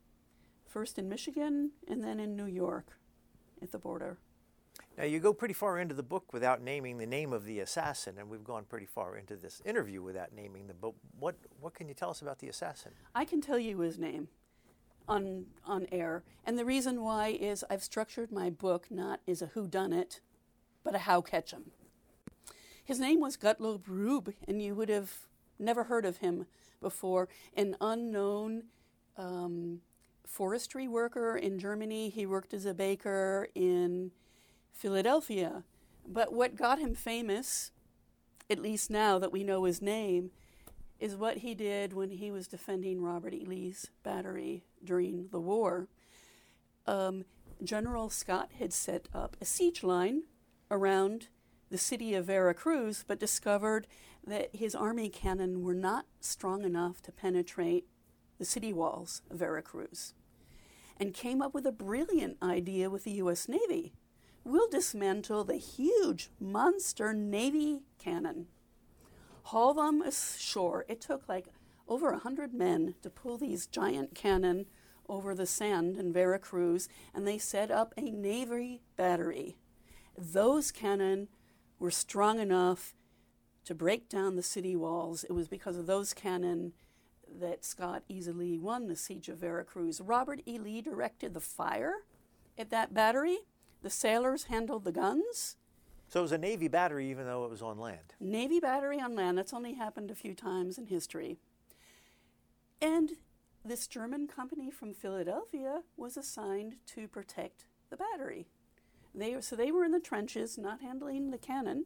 [0.68, 2.98] first in Michigan and then in New York
[3.62, 4.18] at the border.
[4.98, 8.16] Now, you go pretty far into the book without naming the name of the assassin,
[8.18, 10.78] and we've gone pretty far into this interview without naming them.
[10.82, 12.92] But what, what can you tell us about the assassin?
[13.14, 14.28] I can tell you his name
[15.08, 16.24] on, on air.
[16.46, 20.20] And the reason why is I've structured my book not as a who done it,
[20.84, 21.72] but a how catch 'em.
[22.84, 25.28] His name was Gottlob Rueb, and you would have
[25.60, 26.46] never heard of him
[26.82, 27.28] before.
[27.56, 28.64] An unknown
[29.18, 29.82] um,
[30.28, 32.10] forestry worker in Germany.
[32.10, 34.12] He worked as a baker in
[34.74, 35.64] Philadelphia.
[36.08, 37.72] But what got him famous,
[38.50, 40.32] at least now that we know his name,
[41.00, 43.46] is what he did when he was defending Robert E.
[43.46, 45.88] Lee's battery during the war.
[46.86, 47.26] Um,
[47.64, 50.24] General Scott had set up a siege line
[50.70, 51.28] around
[51.70, 53.88] the city of Veracruz, but discovered
[54.26, 57.86] that his army cannon were not strong enough to penetrate
[58.38, 60.14] the city walls of Veracruz,
[61.00, 63.48] and came up with a brilliant idea with the U.S.
[63.48, 63.94] Navy.
[64.44, 68.48] We'll dismantle the huge monster Navy cannon,
[69.44, 70.86] haul them ashore.
[70.88, 71.48] It took like
[71.88, 74.66] over a hundred men to pull these giant cannon
[75.10, 79.58] over the sand in Veracruz, and they set up a Navy battery.
[80.18, 81.28] Those cannon
[81.80, 82.96] were strong enough
[83.66, 85.24] to break down the city walls.
[85.26, 86.74] It was because of those cannon
[87.40, 90.02] that Scott easily won the siege of Veracruz.
[90.02, 90.58] Robert E.
[90.58, 91.94] Lee directed the fire
[92.58, 93.40] at that battery.
[93.82, 95.56] The sailors handled the guns.
[96.08, 98.16] So it was a Navy battery, even though it was on land.
[98.20, 99.38] Navy battery on land.
[99.38, 101.38] That's only happened a few times in history.
[102.82, 103.12] And
[103.66, 108.48] this German company from Philadelphia was assigned to protect the battery.
[109.14, 111.86] They, so they were in the trenches, not handling the cannon.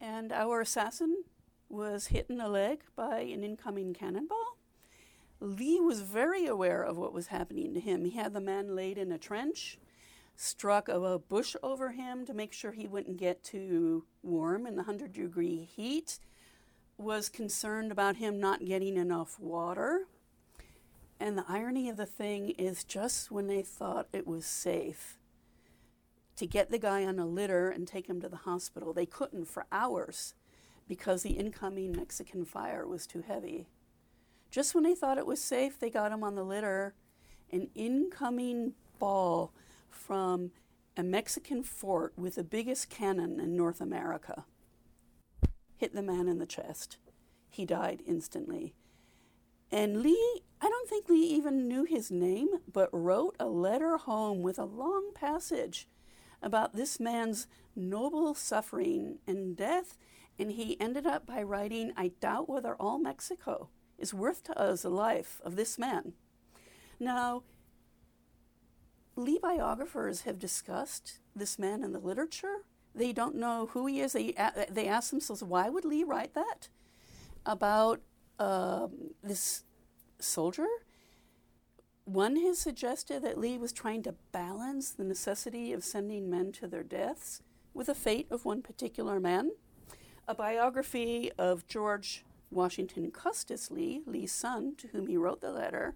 [0.00, 1.24] And our assassin
[1.70, 4.58] was hit in the leg by an incoming cannonball.
[5.40, 8.04] Lee was very aware of what was happening to him.
[8.04, 9.78] He had the man laid in a trench,
[10.36, 14.82] struck a, bush over him to make sure he wouldn't get too warm in the
[14.82, 16.18] 100 degree heat,
[16.98, 20.06] was concerned about him not getting enough water.
[21.18, 25.16] And the irony of the thing is just when they thought it was safe
[26.36, 29.44] to get the guy on a litter and take him to the hospital, they couldn't
[29.44, 30.32] for hours
[30.90, 33.68] because the incoming Mexican fire was too heavy.
[34.50, 36.94] Just when they thought it was safe, they got him on the litter.
[37.52, 39.52] An incoming ball
[39.88, 40.50] from
[40.96, 44.44] a Mexican fort with the biggest cannon in North America
[45.76, 46.98] hit the man in the chest.
[47.48, 48.74] He died instantly.
[49.70, 54.42] And Lee, I don't think Lee even knew his name, but wrote a letter home
[54.42, 55.86] with a long passage
[56.42, 59.96] about this man's noble suffering and death.
[60.40, 64.82] And he ended up by writing, I doubt whether all Mexico is worth to us
[64.82, 66.14] the life of this man.
[66.98, 67.42] Now,
[69.16, 72.64] Lee biographers have discussed this man in the literature.
[72.94, 74.14] They don't know who he is.
[74.14, 74.34] They,
[74.70, 76.68] they ask themselves, why would Lee write that
[77.44, 78.00] about
[78.38, 79.64] um, this
[80.20, 80.66] soldier?
[82.06, 86.66] One has suggested that Lee was trying to balance the necessity of sending men to
[86.66, 87.42] their deaths
[87.74, 89.50] with the fate of one particular man.
[90.28, 95.94] A biography of George Washington Custis Lee, Lee's son, to whom he wrote the letter,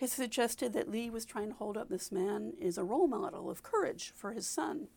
[0.00, 3.48] has suggested that Lee was trying to hold up this man as a role model
[3.50, 4.88] of courage for his son.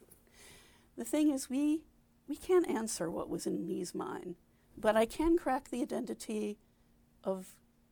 [0.97, 1.83] The thing is, we,
[2.27, 4.35] we can't answer what was in Lee's mind,
[4.77, 6.57] but I can crack the identity
[7.23, 7.47] of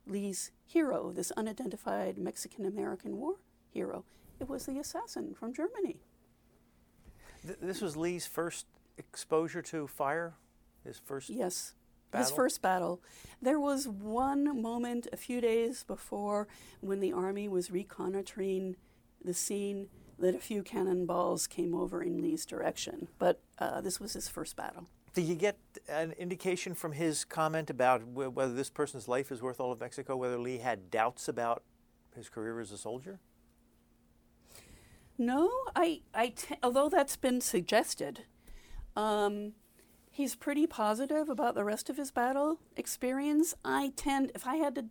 [0.07, 3.35] Lee's hero, this unidentified Mexican American war
[3.69, 4.05] hero.
[4.39, 6.01] It was the assassin from Germany.
[7.45, 8.65] Th- this was Lee's first
[8.97, 10.33] exposure to fire?
[10.83, 11.73] His first Yes.
[12.11, 12.25] battle?
[12.25, 13.01] His first battle.
[13.41, 16.47] There was one moment a few days before
[16.81, 18.75] when the army was reconnoitering
[19.23, 23.07] the scene that a few cannonballs came over in Lee's direction.
[23.17, 24.87] But uh, this was his first battle.
[25.13, 29.41] Did you get an indication from his comment about wh- whether this person's life is
[29.41, 31.63] worth all of Mexico, whether Lee had doubts about
[32.15, 33.19] his career as a soldier?
[35.17, 38.21] No, I, I although that's been suggested,
[38.95, 39.53] um,
[40.13, 43.55] he's pretty positive about the rest of his battle experience.
[43.65, 44.85] I tend, if I had to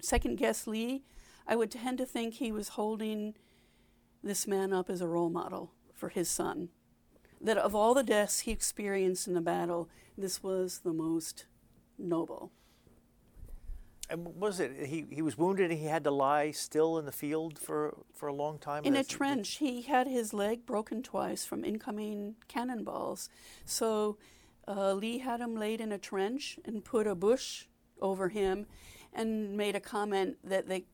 [0.00, 1.02] second guess Lee,
[1.48, 3.34] I would tend to think he was holding
[4.22, 6.68] this man up as a role model for his son.
[7.40, 11.46] That of all the deaths he experienced in the battle, this was the most
[11.98, 12.52] noble.
[14.10, 17.12] And was it he, he was wounded and he had to lie still in the
[17.12, 18.84] field for, for a long time?
[18.84, 23.30] In a trench, he had his leg broken twice from incoming cannonballs.
[23.64, 24.18] So
[24.68, 27.66] uh, Lee had him laid in a trench and put a bush
[28.00, 28.66] over him
[29.12, 30.84] and made a comment that the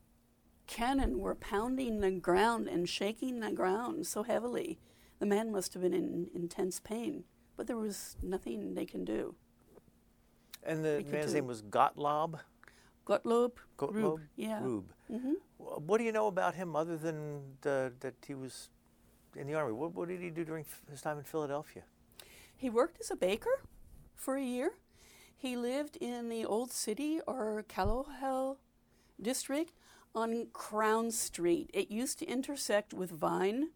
[0.66, 4.78] cannon were pounding the ground and shaking the ground so heavily.
[5.18, 7.24] The man must have been in intense pain,
[7.56, 9.34] but there was nothing they can do.
[10.62, 12.40] And the man's name was Gottlob?
[13.06, 13.94] Gottlob, Gottlob?
[13.94, 14.60] Rueb, yeah.
[14.60, 14.84] Rueb.
[15.08, 18.68] hmm What do you know about him other than the, that he was
[19.34, 19.72] in the army?
[19.72, 21.82] What, what did he do during his time in Philadelphia?
[22.58, 23.62] He worked as a baker
[24.16, 24.72] for a year.
[25.34, 28.56] He lived in the Old City or Callowhill
[29.22, 29.74] district
[30.12, 31.70] on Crown Street.
[31.72, 33.68] It used to intersect with Vine.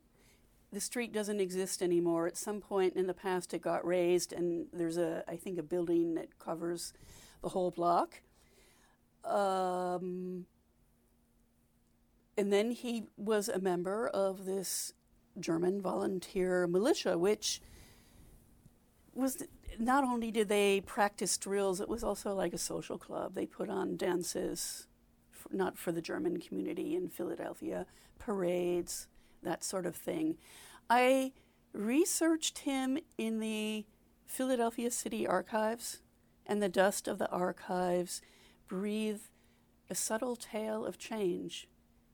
[0.72, 2.26] The street doesn't exist anymore.
[2.26, 5.62] At some point in the past, it got raised, and there's a, I think, a
[5.62, 6.92] building that covers
[7.40, 8.22] the whole block.
[9.24, 10.46] Um,
[12.36, 14.92] and then he was a member of this
[15.38, 17.60] German volunteer militia, which
[19.14, 19.42] was
[19.78, 23.34] not only did they practice drills, it was also like a social club.
[23.34, 24.86] They put on dances,
[25.32, 27.86] f not for the German community in Philadelphia,
[28.18, 29.08] parades,
[29.42, 30.36] that sort of thing.
[30.88, 31.32] I
[31.72, 33.86] researched him in the
[34.26, 36.00] Philadelphia City Archives,
[36.46, 38.22] and the dust of the archives
[38.66, 39.20] breathe
[39.90, 41.68] a subtle tale of change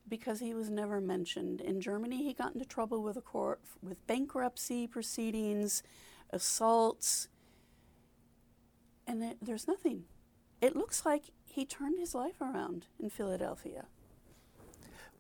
[0.09, 1.61] because he was never mentioned.
[1.61, 5.83] In Germany, he got into trouble with a court with bankruptcy proceedings,
[6.31, 7.29] assaults,
[9.07, 10.05] and it, there's nothing.
[10.61, 13.87] It looks like he turned his life around in Philadelphia.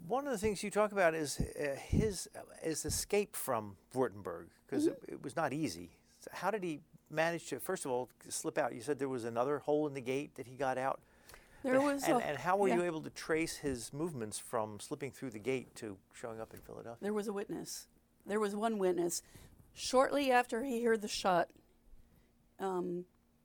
[0.06, 4.46] One of the things you talk about is uh, his uh, his escape from Württemberg
[4.66, 5.90] because it, it was not easy.
[6.20, 8.74] So how did he manage to first of all slip out?
[8.74, 11.00] You said there was another hole in the gate that he got out.
[11.64, 12.76] There was and, a, and how were yeah.
[12.76, 16.60] you able to trace his movements from slipping through the gate to showing up in
[16.60, 16.98] Philadelphia?
[17.02, 17.88] There was a witness.
[18.26, 19.22] There was one witness.
[19.80, 21.50] Shortly after he heard the shot,
[22.58, 23.04] um,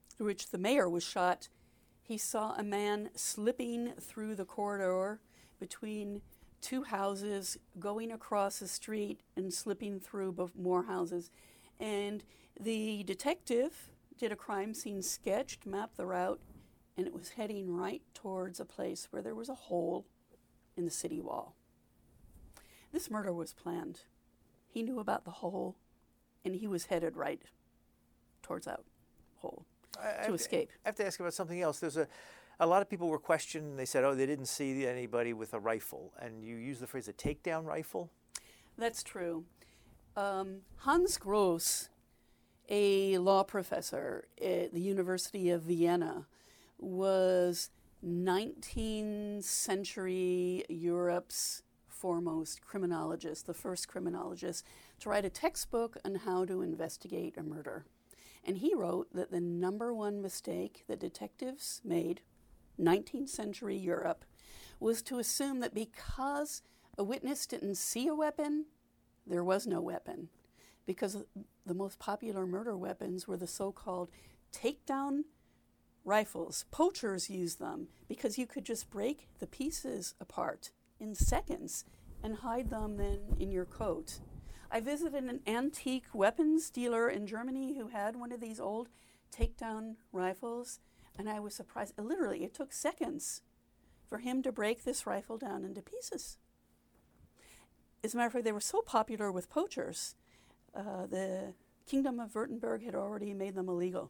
[0.09, 1.47] through which the mayor was shot,
[2.01, 5.19] he saw a man slipping through the corridor
[5.59, 6.23] between
[6.59, 11.29] two houses, going across the street and slipping through more houses.
[11.79, 12.23] And
[12.59, 16.39] the detective did a crime scene sketch to map the route,
[16.97, 20.07] and it was heading right towards a place where there was a hole
[20.75, 21.53] in the city wall.
[22.91, 24.01] This murder was planned.
[24.67, 25.75] He knew about the hole,
[26.45, 27.41] and he was headed right
[28.41, 28.81] towards that
[29.37, 29.65] hole.
[29.99, 30.69] I- I to to- escape.
[30.85, 31.79] I have to ask about something else.
[31.79, 32.07] There's a,
[32.59, 33.77] a lot of people were questioned.
[33.79, 37.07] They said, oh, they didn't see anybody with a rifle, and you use the phrase
[37.07, 38.09] a takedown rifle.
[38.77, 39.45] That's true.
[40.15, 41.89] Um, Hans Gross,
[42.69, 46.27] a law professor at the University of Vienna,
[46.79, 47.69] was
[48.05, 54.65] 19th century Europe's foremost criminologist, the first criminologist
[55.03, 57.85] to write a textbook on how to investigate a murder.
[58.45, 62.21] And he wrote that the number one mistake that detectives made,
[62.79, 64.23] 19th century Europe,
[64.79, 66.61] was to assume that because
[66.97, 68.65] a witness didn't see a weapon,
[69.27, 70.29] there was no weapon.
[70.85, 71.17] Because
[71.65, 74.09] the most popular murder weapons were the so called
[74.53, 75.23] takedown
[76.05, 76.63] rifles.
[76.71, 81.83] Poachers used them because you could just break the pieces apart in seconds
[82.23, 84.19] and hide them then in your coat.
[84.75, 88.89] I visited an antique weapons dealer in Germany who had one of these old
[89.31, 90.79] takedown rifles,
[91.15, 91.93] and I was surprised.
[91.95, 93.43] Literally, it took seconds
[94.07, 96.39] for him to break this rifle down into pieces.
[98.03, 100.15] As a matter of fact, they were so popular with poachers,
[100.73, 101.53] uh, the
[101.85, 104.09] Kingdom of Württemberg had already made them illegal.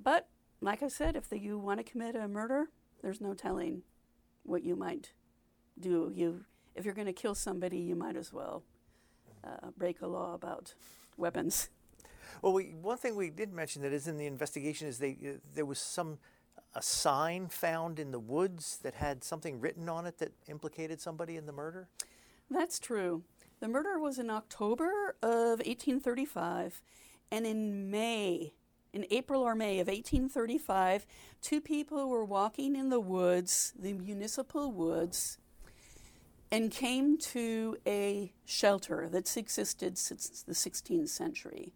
[0.00, 0.28] But,
[0.60, 2.68] like I said, if the, you want to commit a murder,
[3.02, 3.82] there's no telling
[4.44, 5.10] what you might
[5.80, 6.12] do.
[6.14, 6.44] You,
[6.76, 8.62] if you're going to kill somebody, you might as well
[9.46, 10.74] uh, break a law about
[11.16, 11.68] weapons.
[12.42, 15.38] Well, we, one thing we did mention that is in the investigation is they, uh,
[15.54, 16.18] there was some
[16.76, 21.36] a sign found in the woods that had something written on it that implicated somebody
[21.36, 21.88] in the murder.
[22.50, 23.22] That's true.
[23.60, 26.82] The murder was in October of 1835,
[27.32, 28.52] and in May,
[28.92, 31.06] in April or May of 1835,
[31.40, 35.38] two people were walking in the woods, the municipal woods,
[36.50, 41.74] and came to a shelter that's existed since the 16th century.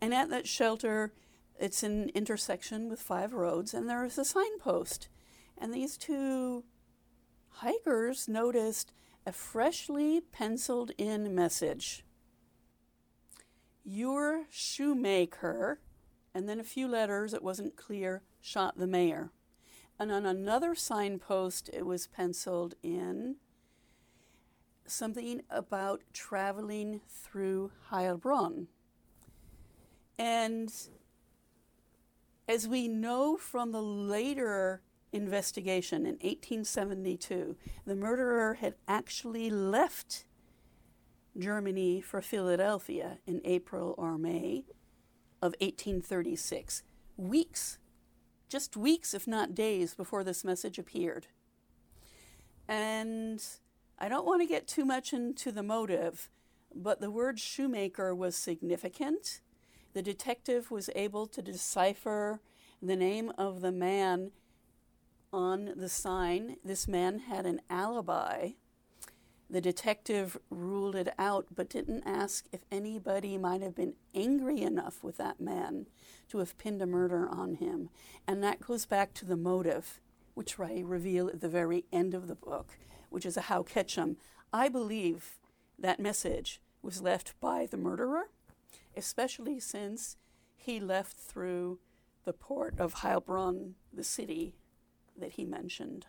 [0.00, 1.12] And at that shelter,
[1.58, 5.08] it's an intersection with five roads, and there is a signpost.
[5.56, 6.64] And these two
[7.48, 8.92] hikers noticed
[9.24, 12.04] a freshly penciled in message
[13.84, 15.80] Your shoemaker,
[16.34, 19.30] and then a few letters, it wasn't clear, shot the mayor.
[19.98, 23.36] And on another signpost, it was penciled in
[24.86, 28.66] something about traveling through Heilbronn.
[30.18, 30.72] And
[32.48, 37.56] as we know from the later investigation in 1872,
[37.86, 40.24] the murderer had actually left
[41.38, 44.64] Germany for Philadelphia in April or May
[45.40, 46.82] of 1836.
[47.16, 47.78] Weeks,
[48.48, 51.26] just weeks, if not days, before this message appeared.
[52.68, 53.42] And
[54.02, 56.28] I don't want to get too much into the motive,
[56.74, 59.40] but the word shoemaker was significant.
[59.92, 62.40] The detective was able to decipher
[62.82, 64.32] the name of the man
[65.32, 66.56] on the sign.
[66.64, 68.54] This man had an alibi.
[69.48, 75.04] The detective ruled it out, but didn't ask if anybody might have been angry enough
[75.04, 75.86] with that man
[76.30, 77.88] to have pinned a murder on him.
[78.26, 80.00] And that goes back to the motive,
[80.34, 82.78] which I reveal at the very end of the book,
[83.12, 84.16] which is a howcatchem.
[84.52, 85.38] I believe
[85.78, 88.24] that message was left by the murderer,
[88.96, 90.16] especially since
[90.56, 91.78] he left through
[92.24, 94.54] the port of Heilbronn, the city
[95.16, 96.06] that he mentioned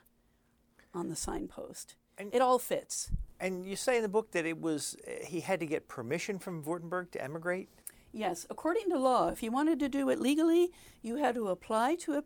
[0.93, 1.95] on the signpost.
[2.17, 3.11] And- it all fits.
[3.39, 6.39] And you say in the book that it was uh, he had to get permission
[6.39, 7.69] from Württemberg to emigrate.
[8.11, 11.95] Yes, according to law, if you wanted to do it legally, you had to apply
[11.95, 12.25] to it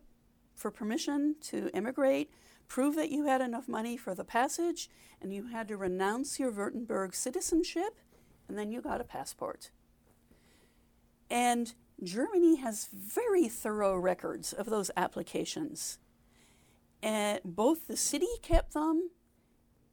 [0.54, 2.30] for permission to immigrate,
[2.68, 4.90] prove that you had enough money for the passage,
[5.22, 8.00] and you had to renounce your Württemberg citizenship,
[8.48, 9.72] and then you got a passport.
[11.30, 15.98] And Germany has very thorough records of those applications.
[17.02, 19.10] And both the city kept them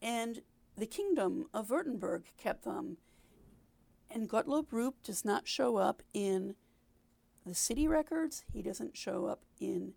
[0.00, 0.42] and
[0.76, 2.98] the kingdom of Württemberg kept them.
[4.10, 6.54] And Gottlob Rueb does not show up in
[7.46, 9.92] the city records, he doesn't show up in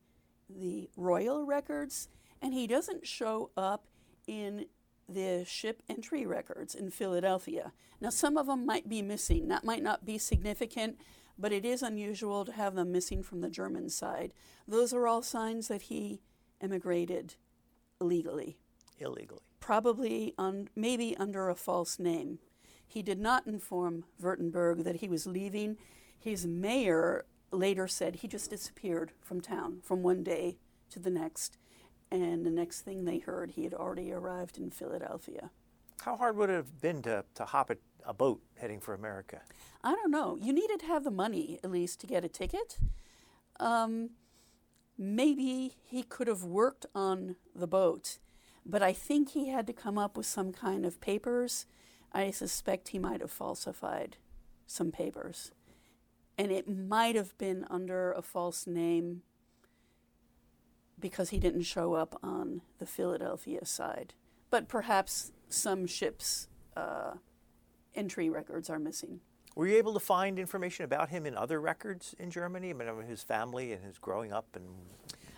[0.49, 2.09] the royal records,
[2.41, 3.87] and he doesn't show up
[4.27, 4.65] in
[5.09, 7.71] the ship entry records in Philadelphia.
[8.01, 9.47] Now, some of them might be missing.
[9.47, 10.99] That might not be significant,
[11.37, 14.33] but it is unusual to have them missing from the German side.
[14.67, 16.21] Those are all signs that he
[16.59, 17.35] emigrated
[18.01, 18.57] illegally
[18.99, 19.41] illegally.
[19.59, 22.39] probably un, maybe under a false name.
[22.85, 25.77] He did not inform Württemberg that he was leaving.
[26.17, 30.57] His mayor later said he just disappeared from town from one day
[30.89, 31.57] to the next.
[32.11, 35.51] And the next thing they heard, he had already arrived in Philadelphia.
[36.01, 39.41] How hard would it have been to, to hop a, a boat heading for America?
[39.83, 40.37] I don't know.
[40.39, 42.77] You needed to have the money, at least, to get a ticket.
[43.59, 44.11] Um,
[44.97, 48.19] maybe he could have worked on the boat,
[48.65, 51.65] but I think he had to come up with some kind of papers.
[52.13, 54.17] I suspect he might have falsified
[54.65, 55.51] some papers.
[56.37, 59.23] And it might have been under a false name
[60.99, 64.13] because he didn't show up on the Philadelphia side.
[64.49, 67.13] But perhaps some ships' uh,
[67.95, 69.19] entry records are missing.
[69.55, 72.69] Were you able to find information about him in other records in Germany?
[72.69, 74.65] I mean, his family and his growing up and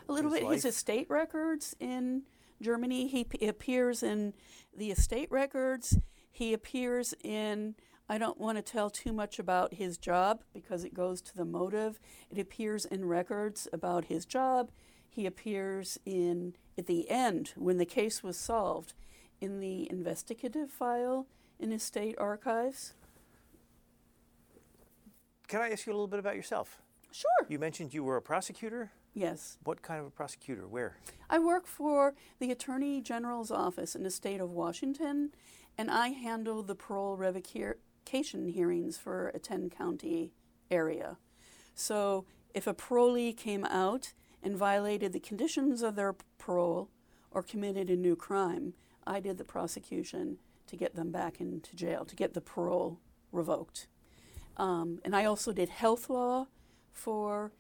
[0.10, 2.24] A little his bit his estate records in
[2.62, 3.08] Germany.
[3.08, 4.34] He p- appears in
[4.76, 5.98] the estate records.
[6.30, 7.76] He appears in.
[8.12, 11.46] I don't want to tell too much about his job because it goes to the
[11.46, 12.00] motive.
[12.30, 14.72] It appears in records about his job.
[15.10, 18.94] He appears in at the end when the case was solved
[19.42, 21.28] in the investigative file
[21.60, 22.94] in his state archives.
[25.48, 26.82] Can I ask you a little bit about yourself?
[27.12, 27.48] Sure.
[27.48, 28.92] You mentioned you were a prosecutor.
[29.14, 29.58] Yes.
[29.64, 30.68] What kind of a prosecutor?
[30.68, 30.98] Where?
[31.30, 35.32] I work for the Attorney General's office in the state of Washington,
[35.78, 40.34] and I handle the parole revocation hearings for a 10 county
[40.70, 41.18] area.
[41.74, 46.90] So if a parolee came out and violated the conditions of their parole
[47.32, 48.74] or committed a new crime,
[49.06, 50.38] I did the prosecution
[50.68, 53.00] to get them back into jail, to get the parole
[53.32, 53.88] revoked.
[54.58, 56.48] Um, and I also did health law
[56.92, 57.52] for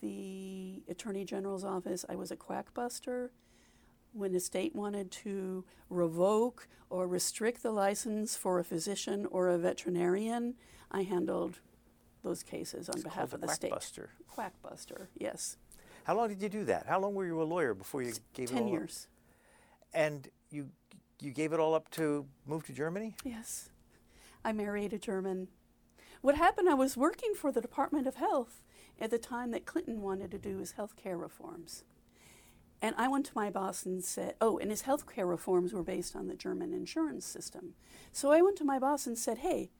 [0.00, 2.04] the Attorney General's office.
[2.08, 3.30] I was a quackbuster.
[4.12, 9.58] When the state wanted to revoke or restrict the license for a physician or a
[9.58, 10.54] veterinarian,
[10.90, 11.60] I handled
[12.24, 13.72] those cases on It's behalf of a the state.
[13.72, 14.08] quackbuster.
[14.34, 15.58] Quackbuster, yes.
[16.06, 16.86] How long did you do that?
[16.86, 18.72] How long were you a lawyer before you gave it all Ten up?
[18.72, 19.08] years.
[19.92, 20.70] And you
[21.20, 23.16] you gave it all up to move to Germany?
[23.24, 23.70] Yes.
[24.44, 25.48] I married a German.
[26.20, 28.62] What happened, I was working for the Department of Health
[29.00, 31.82] at the time that Clinton wanted to do his health care reforms.
[32.80, 35.82] And I went to my boss and said, oh, and his health care reforms were
[35.82, 37.74] based on the German insurance system.
[38.12, 39.70] So I went to my boss and said, hey,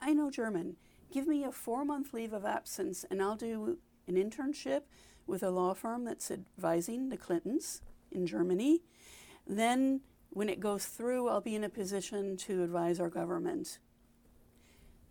[0.00, 0.76] I know German.
[1.12, 4.82] Give me a four month leave of absence and I'll do an internship
[5.26, 8.82] with a law firm that's advising the Clintons in Germany.
[9.46, 10.00] Then,
[10.30, 13.78] when it goes through, I'll be in a position to advise our government.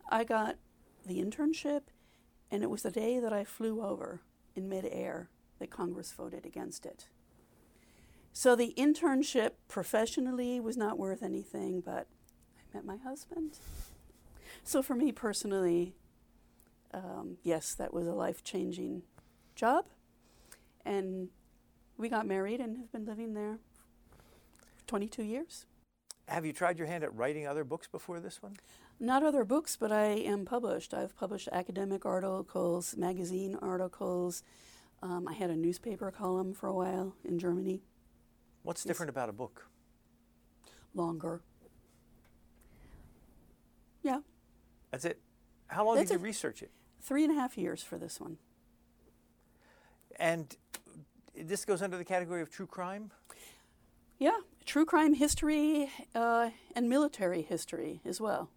[0.09, 0.57] I got
[1.05, 1.84] the internship,
[2.51, 4.22] and it was the day that I flew over
[4.55, 7.07] in midair that Congress voted against it.
[8.34, 12.07] So the internship professionally was not worth anything, but
[12.57, 13.59] I met my husband.
[14.64, 15.93] So for me personally,
[16.93, 19.03] um, yes, that was a life changing
[19.55, 19.86] job.
[20.86, 21.30] And
[21.98, 23.60] we got married and have been living there
[24.76, 25.66] for 22 years.
[26.28, 28.56] Have you tried your hand at writing other books before this one?
[29.00, 30.94] Not other books, but I am published.
[30.94, 34.44] I've published academic articles, magazine articles.
[35.02, 37.82] Um, I had a newspaper column for a while in Germany,
[38.64, 39.68] What's different about a book?
[40.96, 41.42] longer.
[44.02, 44.20] Yeah,
[44.92, 45.20] That's it.
[45.68, 46.72] How long That's did you research it?
[47.02, 48.38] three and a half years for this one.
[50.18, 50.56] And
[51.36, 53.12] this goes under the category of true crime?
[54.20, 58.50] Yeah, true crime history uh, and military history as well.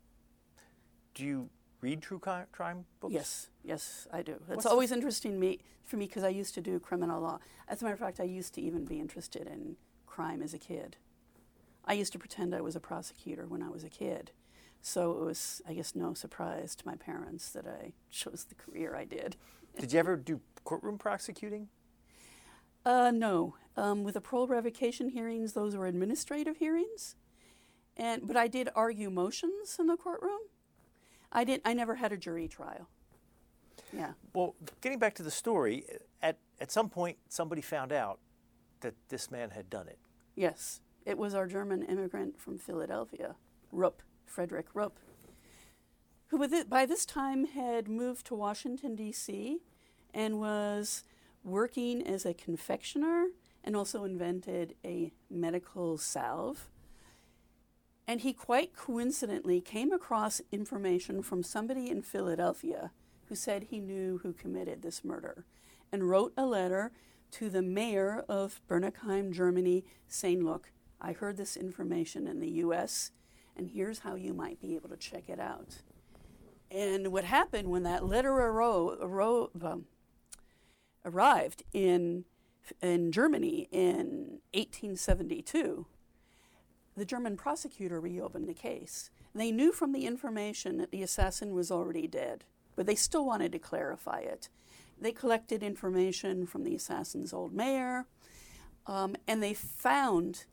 [1.15, 1.49] Do you
[1.81, 3.15] read true crime books?
[3.15, 4.33] Yes, yes, I do.
[4.33, 7.39] It's What's always interesting me for me because I used to do criminal law.
[7.69, 10.59] As a matter of fact, I used to even be interested in crime as a
[10.59, 10.97] kid.
[11.85, 14.33] I used to pretend I was a prosecutor when I was a kid.
[14.83, 18.95] So it was, I guess, no surprise to my parents that I chose the career
[18.95, 19.37] I did.
[19.79, 21.69] Did you ever do courtroom prosecuting?
[22.87, 23.57] Uh, no.
[23.77, 27.17] Um, with the parole revocation hearings, those were administrative hearings,
[27.97, 30.41] and but I did argue motions in the courtroom.
[31.33, 31.63] I didn't.
[31.67, 32.89] I never had a jury trial.
[33.93, 34.13] Yeah.
[34.33, 35.85] Well, getting back to the story,
[36.23, 38.19] at, at some point somebody found out
[38.81, 39.99] that this man had done it.
[40.35, 43.35] Yes, it was our German immigrant from Philadelphia,
[43.73, 44.99] Rupp, Frederick Rupp,
[46.29, 49.59] who by this time had moved to Washington, D.C.,
[50.15, 51.05] and was
[51.47, 53.29] working as a confectioner
[53.63, 56.69] and also invented a medical salve.
[58.07, 62.91] And he quite coincidentally came across information from somebody in Philadelphia
[63.29, 65.45] who said he knew who committed this murder
[65.93, 66.93] and wrote a letter
[67.33, 70.71] to the mayor of Bönnigheim, Germany, saying, Look,
[71.01, 73.11] I heard this information in the US,
[73.57, 75.83] and here's how you might be able to check it out.
[76.71, 79.87] And what happened when that letter arro- arro- um,
[81.07, 82.25] arrived in,
[82.83, 85.87] in Germany in 1872,
[86.97, 89.11] the German prosecutor reopened the case.
[89.35, 92.45] They knew from the information that the assassin was already dead,
[92.75, 94.49] but they still wanted to clarify it.
[95.01, 98.07] They collected information from the assassin's old mayor,
[98.87, 100.47] um, and they found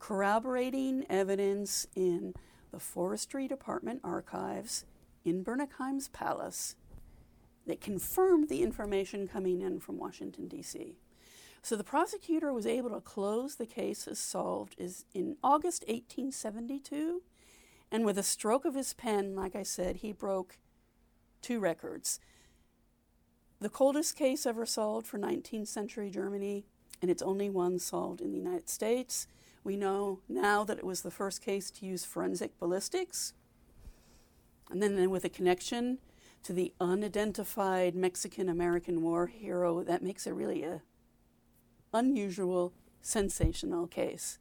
[0.00, 2.34] corroborating evidence in
[2.72, 4.84] the Forestry Department archives
[5.24, 6.74] in Bönnigheim's palace
[7.70, 10.96] that confirmed the information coming in from Washington, D.C.
[11.62, 17.22] So the prosecutor was able to close the case as solved is in August 1872,
[17.92, 20.58] and with a stroke of his pen, like I said, he broke
[21.42, 22.18] two records.
[23.60, 26.64] The coldest case ever solved for 19th century Germany,
[27.00, 29.28] and it's only one solved in the United States.
[29.62, 33.32] We know now that it was the first case to use forensic ballistics.
[34.68, 35.98] And then, with a connection
[36.42, 40.82] to the unidentified Mexican American war hero, that makes it really a
[41.92, 42.72] unusual,
[43.02, 44.38] sensational case.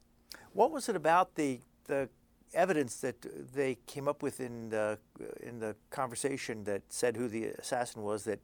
[0.54, 2.10] What was it about the the
[2.54, 3.16] evidence that
[3.54, 5.00] they came up with in the
[5.42, 8.40] in the conversation that said who the assassin was that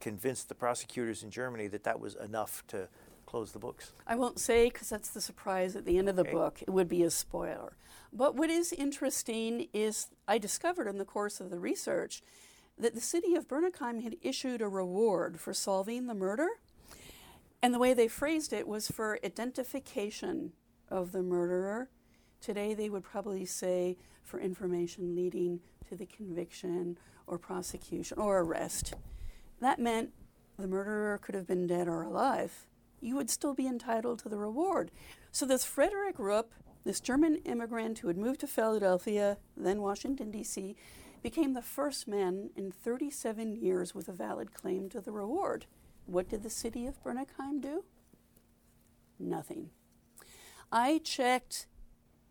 [0.00, 2.88] convinced the prosecutors in Germany that that was enough to
[3.26, 3.92] close the books?
[4.06, 6.32] I won't say because that's the surprise at the end of the Okay.
[6.32, 6.62] book.
[6.62, 7.76] It would be a spoiler.
[8.12, 12.22] But what is interesting is I discovered in the course of the research
[12.78, 16.48] that the city of Bönnigheim had issued a reward for solving the murder.
[17.60, 20.52] And the way they phrased it was for identification
[20.90, 21.90] of the murderer.
[22.40, 28.94] Today they would probably say for information leading to the conviction or prosecution or arrest.
[29.60, 30.10] That meant
[30.58, 32.66] the murderer could have been dead or alive.
[33.00, 34.90] You would still be entitled to the reward.
[35.32, 36.52] So this Frederick Rupp,
[36.84, 40.76] this German immigrant who had moved to Philadelphia, then Washington, D.C.,
[41.22, 45.66] became the first man in 37 years with a valid claim to the reward.
[46.06, 47.84] What did the city of Bönnigheim do?
[49.18, 49.70] Nothing.
[50.70, 51.66] I checked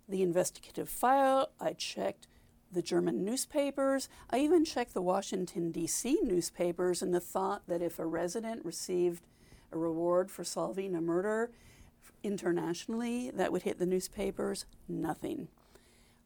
[0.07, 2.27] the investigative file, I checked
[2.71, 6.19] the German newspapers, I even checked the Washington, D.C.
[6.23, 9.25] newspapers in the thought that if a resident received
[9.71, 11.51] a reward for solving a murder
[12.23, 14.65] internationally, that would hit the newspapers.
[14.87, 15.49] Nothing.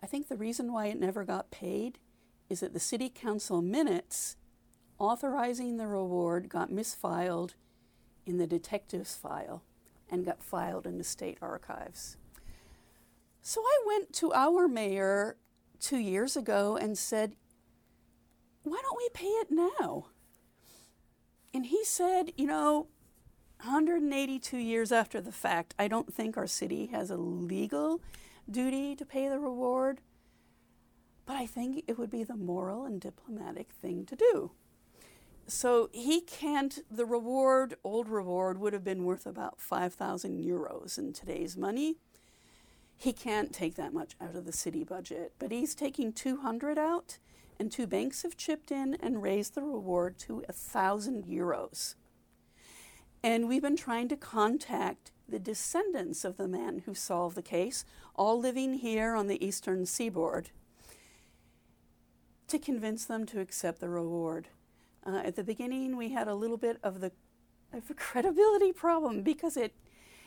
[0.02, 2.00] I think the reason why it never got paid
[2.52, 4.36] is that the city council minutes
[5.00, 7.52] authorizing the reward got misfiled
[8.26, 9.64] in the detective's file
[10.10, 12.18] and got filed in the state archives.
[13.42, 15.38] So I went to our mayor
[15.80, 17.36] two years ago and said,
[18.64, 20.08] Why don't we pay it now?
[21.54, 22.88] And he said, You know,
[23.64, 28.02] 182 years after the fact, I don't think our city has a legal
[28.50, 30.02] duty to pay the reward,
[31.26, 34.52] but I think it would be the moral and diplomatic thing to do.
[35.48, 41.14] So he can't, the reward, old reward, would have been worth about 5,000 euros in
[41.14, 41.98] today's money.
[42.96, 47.18] He can't take that much out of the city budget, but he's taking 200 out,
[47.60, 51.96] and two banks have chipped in and raised the reward to 1,000 euros.
[53.24, 57.86] And we've been trying to contact the descendants of the man who solved the case,
[58.16, 60.52] all living here on the eastern seaboard,
[62.52, 64.48] to convince them to accept the reward.
[65.06, 67.12] Uh, at the beginning, we had a little bit of the
[67.74, 69.74] of a credibility problem because it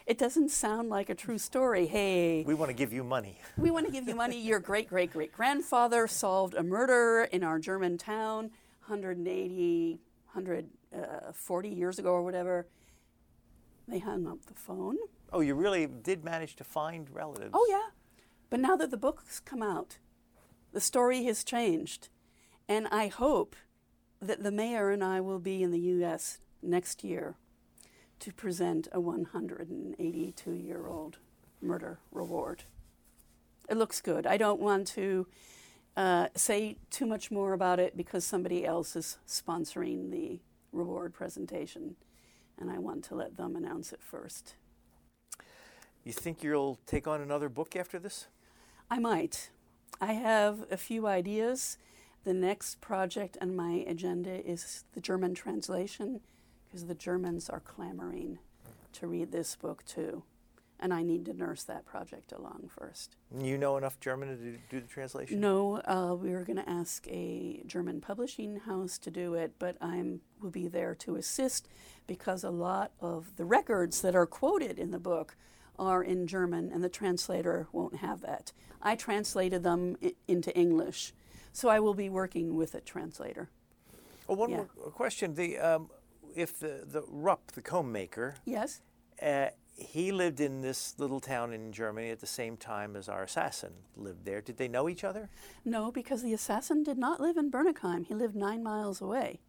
[0.07, 1.87] it doesn't sound like a true story.
[1.87, 3.41] Hey, We want to give you money.
[3.57, 4.41] we want to give you money.
[4.41, 8.51] Your great great great grandfather solved a murder in our German town
[8.87, 10.01] 180,
[10.33, 12.67] 140 years ago or whatever.
[13.89, 14.97] They hung up the phone.
[15.33, 17.51] Oh, you really did manage to find relatives.
[17.53, 17.91] Oh, yeah.
[18.51, 19.99] But now that the book's come out,
[20.75, 22.09] the story has changed.
[22.69, 23.57] And I hope
[24.21, 26.39] that the mayor and I will be in the U.S.
[26.63, 27.37] next year
[28.19, 31.19] to present a 182 year old
[31.63, 32.65] murder reward.
[33.69, 34.27] It looks good.
[34.27, 35.27] I don't want to
[35.97, 40.41] uh, say too much more about it because somebody else is sponsoring the
[40.73, 41.95] reward presentation,
[42.59, 44.55] and I want to let them announce it first.
[46.03, 48.27] You think you'll take on another book after this?
[48.91, 49.51] I might.
[50.01, 51.79] I have a few ideas.
[52.25, 56.21] The next project on my agenda is the German translation
[56.67, 58.39] because the Germans are clamoring
[58.95, 60.23] to read this book too.
[60.81, 63.17] And I need to nurse that project along first.
[63.39, 65.41] You know enough German to do, the translation?
[65.41, 69.77] No, uh, we were going to ask a German publishing house to do it, but
[69.81, 70.03] I
[70.41, 71.69] will be there to assist
[72.07, 75.37] because a lot of the records that are quoted in the book
[75.79, 78.53] are in German, and the translator won't have that.
[78.83, 81.13] I translated them I- into English,
[81.53, 83.51] so I will be working with a translator.
[84.29, 84.57] Oh, one Yeah.
[84.57, 85.35] more question.
[85.35, 85.91] The um,
[86.35, 88.81] if the the Rupp, the comb maker, Yes?
[89.23, 93.23] uh, he lived in this little town in Germany at the same time as our
[93.25, 94.41] assassin lived there.
[94.41, 95.31] Did they know each other?
[95.65, 98.07] No, because the assassin did not live in Bönnigheim.
[98.07, 99.41] He lived nine miles away.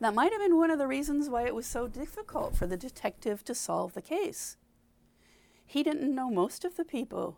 [0.00, 2.76] That might have been one of the reasons why it was so difficult for the
[2.76, 4.56] detective to solve the case.
[5.68, 7.36] He didn't know most of the people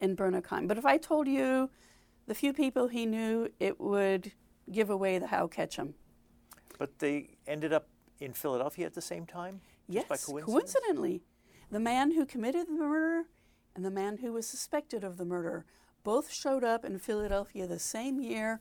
[0.00, 1.70] in Bönnigheim, but if I told you
[2.26, 4.32] the few people he knew, it would
[4.72, 5.94] give away the howcatchem.
[6.76, 7.86] But they ended up
[8.18, 9.60] in Philadelphia at the same time?
[9.88, 11.22] Yes, coincidentally.
[11.70, 13.28] The man who committed the murder
[13.76, 15.64] and the man who was suspected of the murder
[16.02, 18.60] both showed up in Philadelphia the same year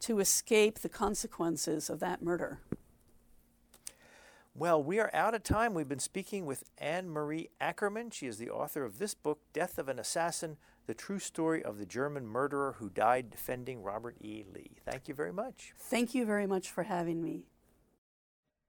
[0.00, 2.60] to escape the consequences of that murder.
[4.56, 5.74] Well, we are out of time.
[5.74, 8.12] We've been speaking with Ann Marie Ackermann.
[8.12, 11.78] She is the author of this book, Death of an Assassin The True Story of
[11.78, 14.44] the German Murderer Who Died Defending Robert E.
[14.54, 14.76] Lee.
[14.88, 15.74] Thank you very much.
[15.76, 17.46] Thank you very much for having me.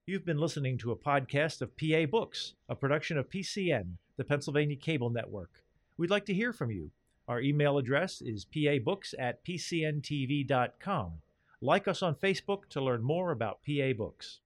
[0.08, 4.74] You've been listening to a podcast of PA Books, a production of PCN, the Pennsylvania
[4.74, 5.62] Cable Network.
[5.96, 6.90] We'd like to hear from you.
[7.28, 11.12] Our email address is pabooks at pcntv.com.
[11.60, 14.40] Like us on Facebook to learn more about PA Books.